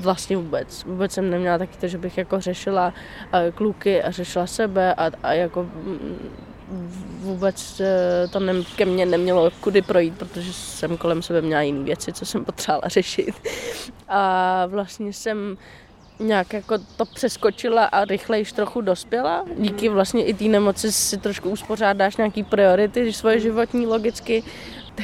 vlastně 0.00 0.36
vůbec. 0.36 0.84
Vůbec 0.84 1.12
jsem 1.12 1.30
neměla 1.30 1.58
taky 1.58 1.76
to, 1.76 1.88
že 1.88 1.98
bych 1.98 2.18
jako 2.18 2.40
řešila 2.40 2.94
eh, 3.32 3.52
kluky 3.52 4.02
a 4.02 4.10
řešila 4.10 4.46
sebe 4.46 4.94
a, 4.94 5.10
a 5.22 5.32
jako 5.32 5.62
mm, 5.62 6.30
vůbec 7.20 7.80
eh, 7.80 8.28
to 8.28 8.40
ne, 8.40 8.52
ke 8.76 8.84
mně 8.84 9.06
nemělo 9.06 9.50
kudy 9.60 9.82
projít, 9.82 10.18
protože 10.18 10.52
jsem 10.52 10.96
kolem 10.96 11.22
sebe 11.22 11.42
měla 11.42 11.62
jiné 11.62 11.84
věci, 11.84 12.12
co 12.12 12.26
jsem 12.26 12.44
potřebovala 12.44 12.82
řešit. 12.88 13.34
A 14.08 14.66
vlastně 14.66 15.12
jsem 15.12 15.56
nějak 16.20 16.52
jako 16.52 16.78
to 16.96 17.04
přeskočila 17.04 17.84
a 17.84 18.04
rychle 18.04 18.38
již 18.38 18.52
trochu 18.52 18.80
dospěla. 18.80 19.44
Díky 19.56 19.88
vlastně 19.88 20.24
i 20.24 20.34
té 20.34 20.44
nemoci 20.44 20.92
si 20.92 21.18
trošku 21.18 21.50
uspořádáš 21.50 22.16
nějaký 22.16 22.42
priority 22.42 23.12
svoje 23.12 23.40
životní 23.40 23.86
logicky 23.86 24.42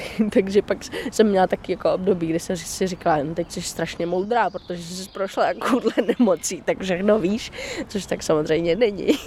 takže 0.32 0.62
pak 0.62 0.78
jsem 1.10 1.26
měla 1.26 1.46
taky 1.46 1.72
jako 1.72 1.92
období, 1.92 2.26
kdy 2.26 2.40
jsem 2.40 2.56
si 2.56 2.86
říkala, 2.86 3.22
no 3.22 3.34
teď 3.34 3.52
jsi 3.52 3.62
strašně 3.62 4.06
moudrá, 4.06 4.50
protože 4.50 4.82
jsi 4.82 5.08
prošla 5.08 5.44
takovouhle 5.54 5.92
nemocí, 6.18 6.62
tak 6.62 6.82
všechno 6.82 7.18
víš, 7.18 7.52
což 7.88 8.06
tak 8.06 8.22
samozřejmě 8.22 8.76
není. 8.76 9.08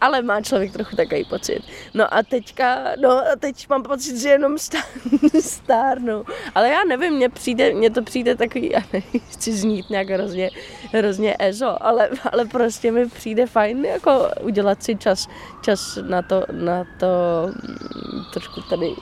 Ale 0.00 0.22
má 0.22 0.40
člověk 0.40 0.72
trochu 0.72 0.96
takový 0.96 1.24
pocit. 1.24 1.60
No 1.94 2.14
a 2.14 2.22
teďka, 2.22 2.78
no 3.00 3.10
a 3.10 3.36
teď 3.38 3.68
mám 3.68 3.82
pocit, 3.82 4.18
že 4.18 4.28
jenom 4.28 4.58
stárnu. 5.40 6.24
Ale 6.54 6.68
já 6.68 6.84
nevím, 6.84 7.12
mně 7.12 7.28
přijde, 7.28 7.74
mně 7.74 7.90
to 7.90 8.02
přijde 8.02 8.36
takový, 8.36 8.70
já 8.72 8.80
nechci 8.92 9.52
znít 9.52 9.90
nějak 9.90 10.10
hrozně, 10.10 10.50
hrozně 10.92 11.36
ezo, 11.38 11.82
ale, 11.82 12.08
ale 12.32 12.44
prostě 12.44 12.92
mi 12.92 13.08
přijde 13.08 13.46
fajn 13.46 13.84
jako 13.84 14.28
udělat 14.40 14.82
si 14.82 14.96
čas, 14.96 15.28
čas 15.60 15.98
na 16.02 16.22
to, 16.22 16.44
na 16.50 16.84
to 16.98 17.06
mm, 17.46 18.24
trošku 18.32 18.61
tady 18.62 18.94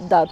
dát 0.00 0.28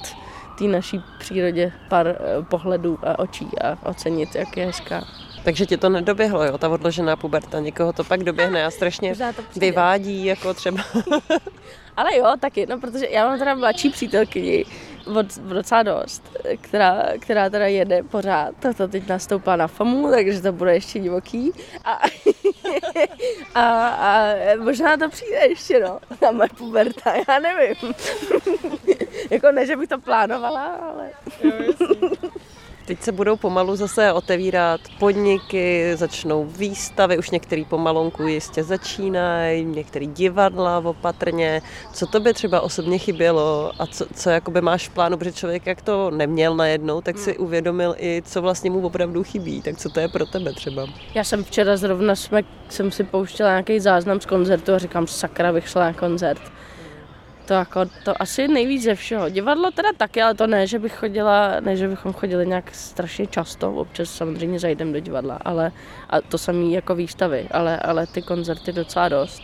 té 0.58 0.64
naší 0.64 1.00
přírodě 1.18 1.72
pár 1.88 2.06
eh, 2.08 2.42
pohledů 2.42 2.98
a 3.02 3.18
očí 3.18 3.48
a 3.64 3.88
ocenit, 3.88 4.34
jak 4.34 4.56
je 4.56 4.66
hezká. 4.66 5.04
Takže 5.44 5.66
ti 5.66 5.76
to 5.76 5.88
nedoběhlo, 5.88 6.44
jo, 6.44 6.58
ta 6.58 6.68
odložená 6.68 7.16
puberta. 7.16 7.60
Někoho 7.60 7.92
to 7.92 8.04
pak 8.04 8.24
doběhne 8.24 8.64
a 8.64 8.70
strašně 8.70 9.14
vyvádí, 9.56 10.24
jako 10.24 10.54
třeba. 10.54 10.82
Ale 11.96 12.16
jo, 12.16 12.26
taky, 12.40 12.66
no, 12.66 12.80
protože 12.80 13.06
já 13.10 13.28
mám 13.28 13.38
teda 13.38 13.54
mladší 13.54 13.90
přítelkyni, 13.90 14.64
od, 15.06 15.38
docela 15.38 15.82
dost, 15.82 16.36
která, 16.60 17.04
která 17.18 17.50
teda 17.50 17.66
jede 17.66 18.02
pořád. 18.02 18.54
To 18.76 18.88
teď 18.88 19.08
nastoupá 19.08 19.56
na 19.56 19.66
FAMu, 19.66 20.10
takže 20.10 20.42
to 20.42 20.52
bude 20.52 20.74
ještě 20.74 20.98
divoký. 20.98 21.52
A, 21.84 22.00
a, 23.54 23.88
a 23.88 24.34
možná 24.58 24.96
to 24.96 25.08
přijde 25.08 25.38
ještě, 25.48 25.80
no, 25.80 25.98
na 26.22 26.30
moje 26.30 26.48
puberta, 26.58 27.12
já 27.28 27.38
nevím. 27.38 27.94
jako 29.30 29.52
ne, 29.52 29.66
že 29.66 29.76
bych 29.76 29.88
to 29.88 29.98
plánovala, 29.98 30.64
ale... 30.64 31.10
jo, 31.42 31.52
Teď 32.86 33.02
se 33.02 33.12
budou 33.12 33.36
pomalu 33.36 33.76
zase 33.76 34.12
otevírat 34.12 34.80
podniky, 34.98 35.92
začnou 35.96 36.44
výstavy, 36.44 37.18
už 37.18 37.30
některý 37.30 37.64
pomalonku 37.64 38.22
jistě 38.22 38.64
začínají, 38.64 39.64
některý 39.64 40.06
divadla 40.06 40.78
opatrně. 40.78 41.62
Co 41.92 42.06
to 42.06 42.20
by 42.20 42.34
třeba 42.34 42.60
osobně 42.60 42.98
chybělo 42.98 43.72
a 43.78 43.86
co, 43.86 44.06
co 44.14 44.30
jakoby 44.30 44.60
máš 44.60 44.88
v 44.88 44.92
plánu, 44.92 45.16
protože 45.16 45.32
člověk 45.32 45.66
jak 45.66 45.82
to 45.82 46.10
neměl 46.10 46.56
najednou, 46.56 47.00
tak 47.00 47.18
si 47.18 47.32
hmm. 47.32 47.44
uvědomil 47.44 47.94
i, 47.98 48.22
co 48.24 48.42
vlastně 48.42 48.70
mu 48.70 48.86
opravdu 48.86 49.22
chybí. 49.22 49.62
Tak 49.62 49.76
co 49.76 49.88
to 49.88 50.00
je 50.00 50.08
pro 50.08 50.26
tebe 50.26 50.52
třeba? 50.52 50.86
Já 51.14 51.24
jsem 51.24 51.44
včera 51.44 51.76
zrovna 51.76 52.14
jsme, 52.14 52.42
jsem 52.68 52.90
si 52.90 53.04
pouštěla 53.04 53.50
nějaký 53.50 53.80
záznam 53.80 54.20
z 54.20 54.26
koncertu 54.26 54.72
a 54.72 54.78
říkám, 54.78 55.06
sakra, 55.06 55.52
bych 55.52 55.68
šla 55.68 55.84
na 55.84 55.92
koncert 55.92 56.40
To 57.46 57.54
jako, 57.54 57.80
to 58.04 58.22
asi 58.22 58.48
nejvíc 58.48 58.82
ze 58.82 58.94
všeho. 58.94 59.28
Divadlo 59.28 59.70
teda 59.70 59.88
taky, 59.96 60.22
ale 60.22 60.34
to 60.34 60.46
ne, 60.46 60.66
že 60.66 60.78
bych 60.78 60.92
chodila, 60.92 61.60
ne, 61.60 61.76
že 61.76 61.88
bychom 61.88 62.12
chodili 62.12 62.46
nějak 62.46 62.74
strašně 62.74 63.26
často, 63.26 63.72
občas 63.72 64.10
samozřejmě 64.10 64.58
zajdem 64.58 64.92
do 64.92 65.00
divadla, 65.00 65.38
ale 65.44 65.72
a 66.10 66.20
to 66.20 66.38
samý 66.38 66.72
jako 66.72 66.94
výstavy, 66.94 67.48
ale, 67.50 67.78
ale 67.78 68.06
ty 68.06 68.22
koncerty 68.22 68.72
docela 68.72 69.08
dost. 69.08 69.42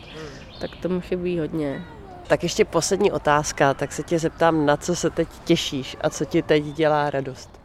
Tak 0.60 0.70
to 0.82 0.88
mi 0.88 1.00
chybí 1.00 1.38
hodně. 1.38 1.84
Tak 2.26 2.42
ještě 2.42 2.64
poslední 2.64 3.12
otázka, 3.12 3.74
tak 3.74 3.92
se 3.92 4.02
tě 4.02 4.18
zeptám, 4.18 4.66
na 4.66 4.76
co 4.76 4.96
se 4.96 5.10
teď 5.10 5.28
těšíš 5.44 5.96
a 6.00 6.10
co 6.10 6.24
ti 6.24 6.42
teď 6.42 6.64
dělá 6.64 7.10
radost? 7.10 7.61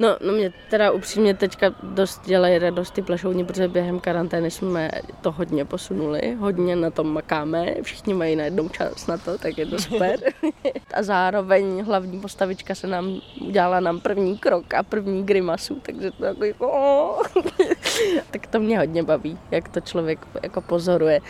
No, 0.00 0.16
no 0.26 0.32
mě 0.32 0.52
teda 0.70 0.90
upřímně 0.90 1.34
teďka 1.34 1.74
dost 1.82 2.26
dělají 2.26 2.58
radost 2.58 2.90
ty 2.90 3.02
plešouni, 3.02 3.44
protože 3.44 3.68
během 3.68 4.00
karantény 4.00 4.50
jsme 4.50 4.90
to 5.20 5.32
hodně 5.32 5.64
posunuli, 5.64 6.34
hodně 6.34 6.76
na 6.76 6.90
tom 6.90 7.12
makáme, 7.12 7.74
všichni 7.82 8.14
mají 8.14 8.36
najednou 8.36 8.68
čas 8.68 9.06
na 9.06 9.18
to, 9.18 9.38
tak 9.38 9.58
je 9.58 9.66
to 9.66 9.78
super. 9.78 10.18
a 10.94 11.02
zároveň 11.02 11.84
hlavní 11.84 12.20
postavička 12.20 12.74
se 12.74 12.86
nám 12.86 13.20
udělala 13.40 13.80
nám 13.80 14.00
první 14.00 14.38
krok 14.38 14.74
a 14.74 14.82
první 14.82 15.24
grimasu, 15.24 15.80
takže 15.82 16.10
to 16.10 16.24
jako, 16.24 16.44
jako 16.44 17.22
tak 18.30 18.46
to 18.46 18.60
mě 18.60 18.78
hodně 18.78 19.02
baví, 19.02 19.38
jak 19.50 19.68
to 19.68 19.80
člověk 19.80 20.18
jako 20.42 20.60
pozoruje, 20.60 21.20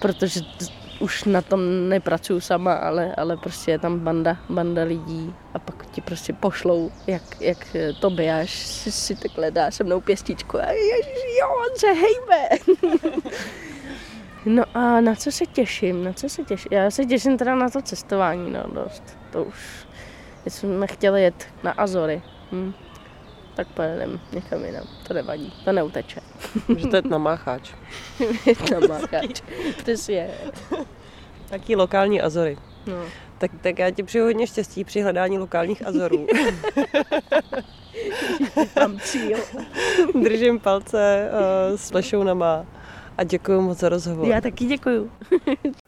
protože 0.00 0.40
už 1.00 1.24
na 1.24 1.42
tom 1.42 1.88
nepracuju 1.88 2.40
sama, 2.40 2.74
ale, 2.74 3.14
ale 3.14 3.36
prostě 3.36 3.70
je 3.70 3.78
tam 3.78 3.98
banda, 3.98 4.36
banda 4.48 4.82
lidí 4.82 5.34
a 5.54 5.58
pak 5.58 5.86
ti 5.86 6.00
prostě 6.00 6.32
pošlou, 6.32 6.90
jak, 7.06 7.40
jak 7.40 7.76
to 8.00 8.12
až 8.40 8.66
si, 8.66 8.92
si 8.92 9.16
takhle 9.16 9.50
dá 9.50 9.70
se 9.70 9.84
mnou 9.84 10.00
pěstičku 10.00 10.58
a 10.58 10.70
ježiš, 10.70 11.24
jo, 11.40 11.48
on 11.48 11.78
se 11.78 11.86
hejbe. 11.86 12.48
no 14.46 14.64
a 14.74 15.00
na 15.00 15.14
co 15.14 15.32
se 15.32 15.46
těším, 15.46 16.04
na 16.04 16.12
co 16.12 16.28
se 16.28 16.44
těším? 16.44 16.68
Já 16.72 16.90
se 16.90 17.06
těším 17.06 17.38
teda 17.38 17.54
na 17.54 17.70
to 17.70 17.82
cestování, 17.82 18.50
no 18.50 18.62
dost. 18.72 19.02
To 19.30 19.44
už, 19.44 19.86
jsme 20.46 20.86
chtěli 20.86 21.22
jet 21.22 21.46
na 21.62 21.72
Azory. 21.72 22.22
Hm 22.52 22.72
tak 23.60 23.68
pojedeme 23.68 24.18
někam 24.32 24.64
jinam. 24.64 24.84
To 25.06 25.14
nevadí, 25.14 25.52
to 25.64 25.72
neuteče. 25.72 26.20
Můžete 26.68 26.96
jít 26.96 27.10
na 27.10 27.18
mácháč. 27.18 27.70
na 28.72 28.86
mácháč, 28.88 29.42
je. 30.08 30.30
Taký 31.50 31.76
lokální 31.76 32.20
Azory. 32.20 32.56
No. 32.86 32.94
Tak, 33.38 33.50
tak 33.60 33.78
já 33.78 33.90
ti 33.90 34.02
přeju 34.02 34.24
hodně 34.24 34.46
štěstí 34.46 34.84
při 34.84 35.00
hledání 35.00 35.38
lokálních 35.38 35.86
Azorů. 35.86 36.26
Mám 38.76 39.00
cíl. 39.00 39.38
Držím 40.22 40.60
palce 40.60 41.30
uh, 41.32 41.76
s 41.76 41.92
Lešounama 41.92 42.66
a 43.18 43.24
děkuji 43.24 43.60
moc 43.60 43.78
za 43.78 43.88
rozhovor. 43.88 44.28
Já 44.28 44.40
taky 44.40 44.64
děkuji. 44.64 45.10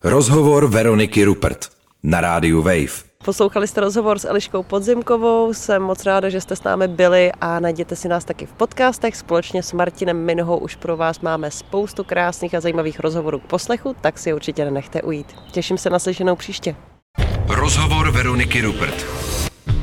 rozhovor 0.03 0.69
Veroniky 0.69 1.25
Rupert 1.25 1.69
na 2.03 2.21
rádiu 2.21 2.63
Wave. 2.63 3.12
Poslouchali 3.25 3.69
jste 3.69 3.81
rozhovor 3.81 4.19
s 4.19 4.29
Eliškou 4.29 4.63
Podzimkovou, 4.63 5.55
jsem 5.55 5.83
moc 5.83 6.05
ráda, 6.05 6.29
že 6.29 6.41
jste 6.41 6.57
s 6.57 6.63
námi 6.63 6.89
byli 6.89 7.33
a 7.41 7.61
najděte 7.61 7.97
si 7.97 8.09
nás 8.09 8.25
taky 8.25 8.47
v 8.47 8.53
podcastech. 8.53 9.17
Společně 9.17 9.63
s 9.63 9.73
Martinem 9.73 10.25
Minohou 10.25 10.57
už 10.57 10.77
pro 10.77 10.97
vás 10.97 11.21
máme 11.21 11.51
spoustu 11.51 12.05
krásných 12.05 12.55
a 12.55 12.61
zajímavých 12.61 13.01
rozhovorů 13.01 13.39
k 13.39 13.43
poslechu, 13.43 13.97
tak 14.01 14.19
si 14.19 14.33
určitě 14.35 14.65
nenechte 14.65 15.03
ujít. 15.03 15.27
Těším 15.51 15.79
se 15.79 15.91
na 15.91 15.99
slyšenou 15.99 16.37
příště. 16.37 16.77
Rozhovor 17.49 18.11
Veroniky 18.11 18.61
Rupert. 18.61 19.07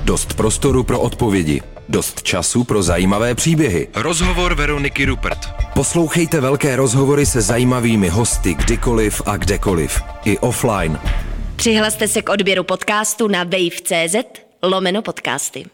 Dost 0.03 0.33
prostoru 0.33 0.83
pro 0.83 0.99
odpovědi, 0.99 1.61
dost 1.89 2.23
času 2.23 2.63
pro 2.63 2.83
zajímavé 2.83 3.35
příběhy. 3.35 3.87
Rozhovor 3.95 4.55
Veroniky 4.55 5.05
Rupert. 5.05 5.39
Poslouchejte 5.73 6.41
velké 6.41 6.75
rozhovory 6.75 7.25
se 7.25 7.41
zajímavými 7.41 8.09
hosty 8.09 8.53
kdykoliv 8.53 9.21
a 9.25 9.37
kdekoliv. 9.37 10.01
I 10.25 10.37
offline. 10.37 10.99
Přihlaste 11.59 12.07
se 12.07 12.21
k 12.21 12.29
odběru 12.29 12.63
podcastu 12.63 13.27
na 13.27 13.43
wave.cz 13.43 14.15
lomeno 14.63 15.01
podcasty. 15.01 15.65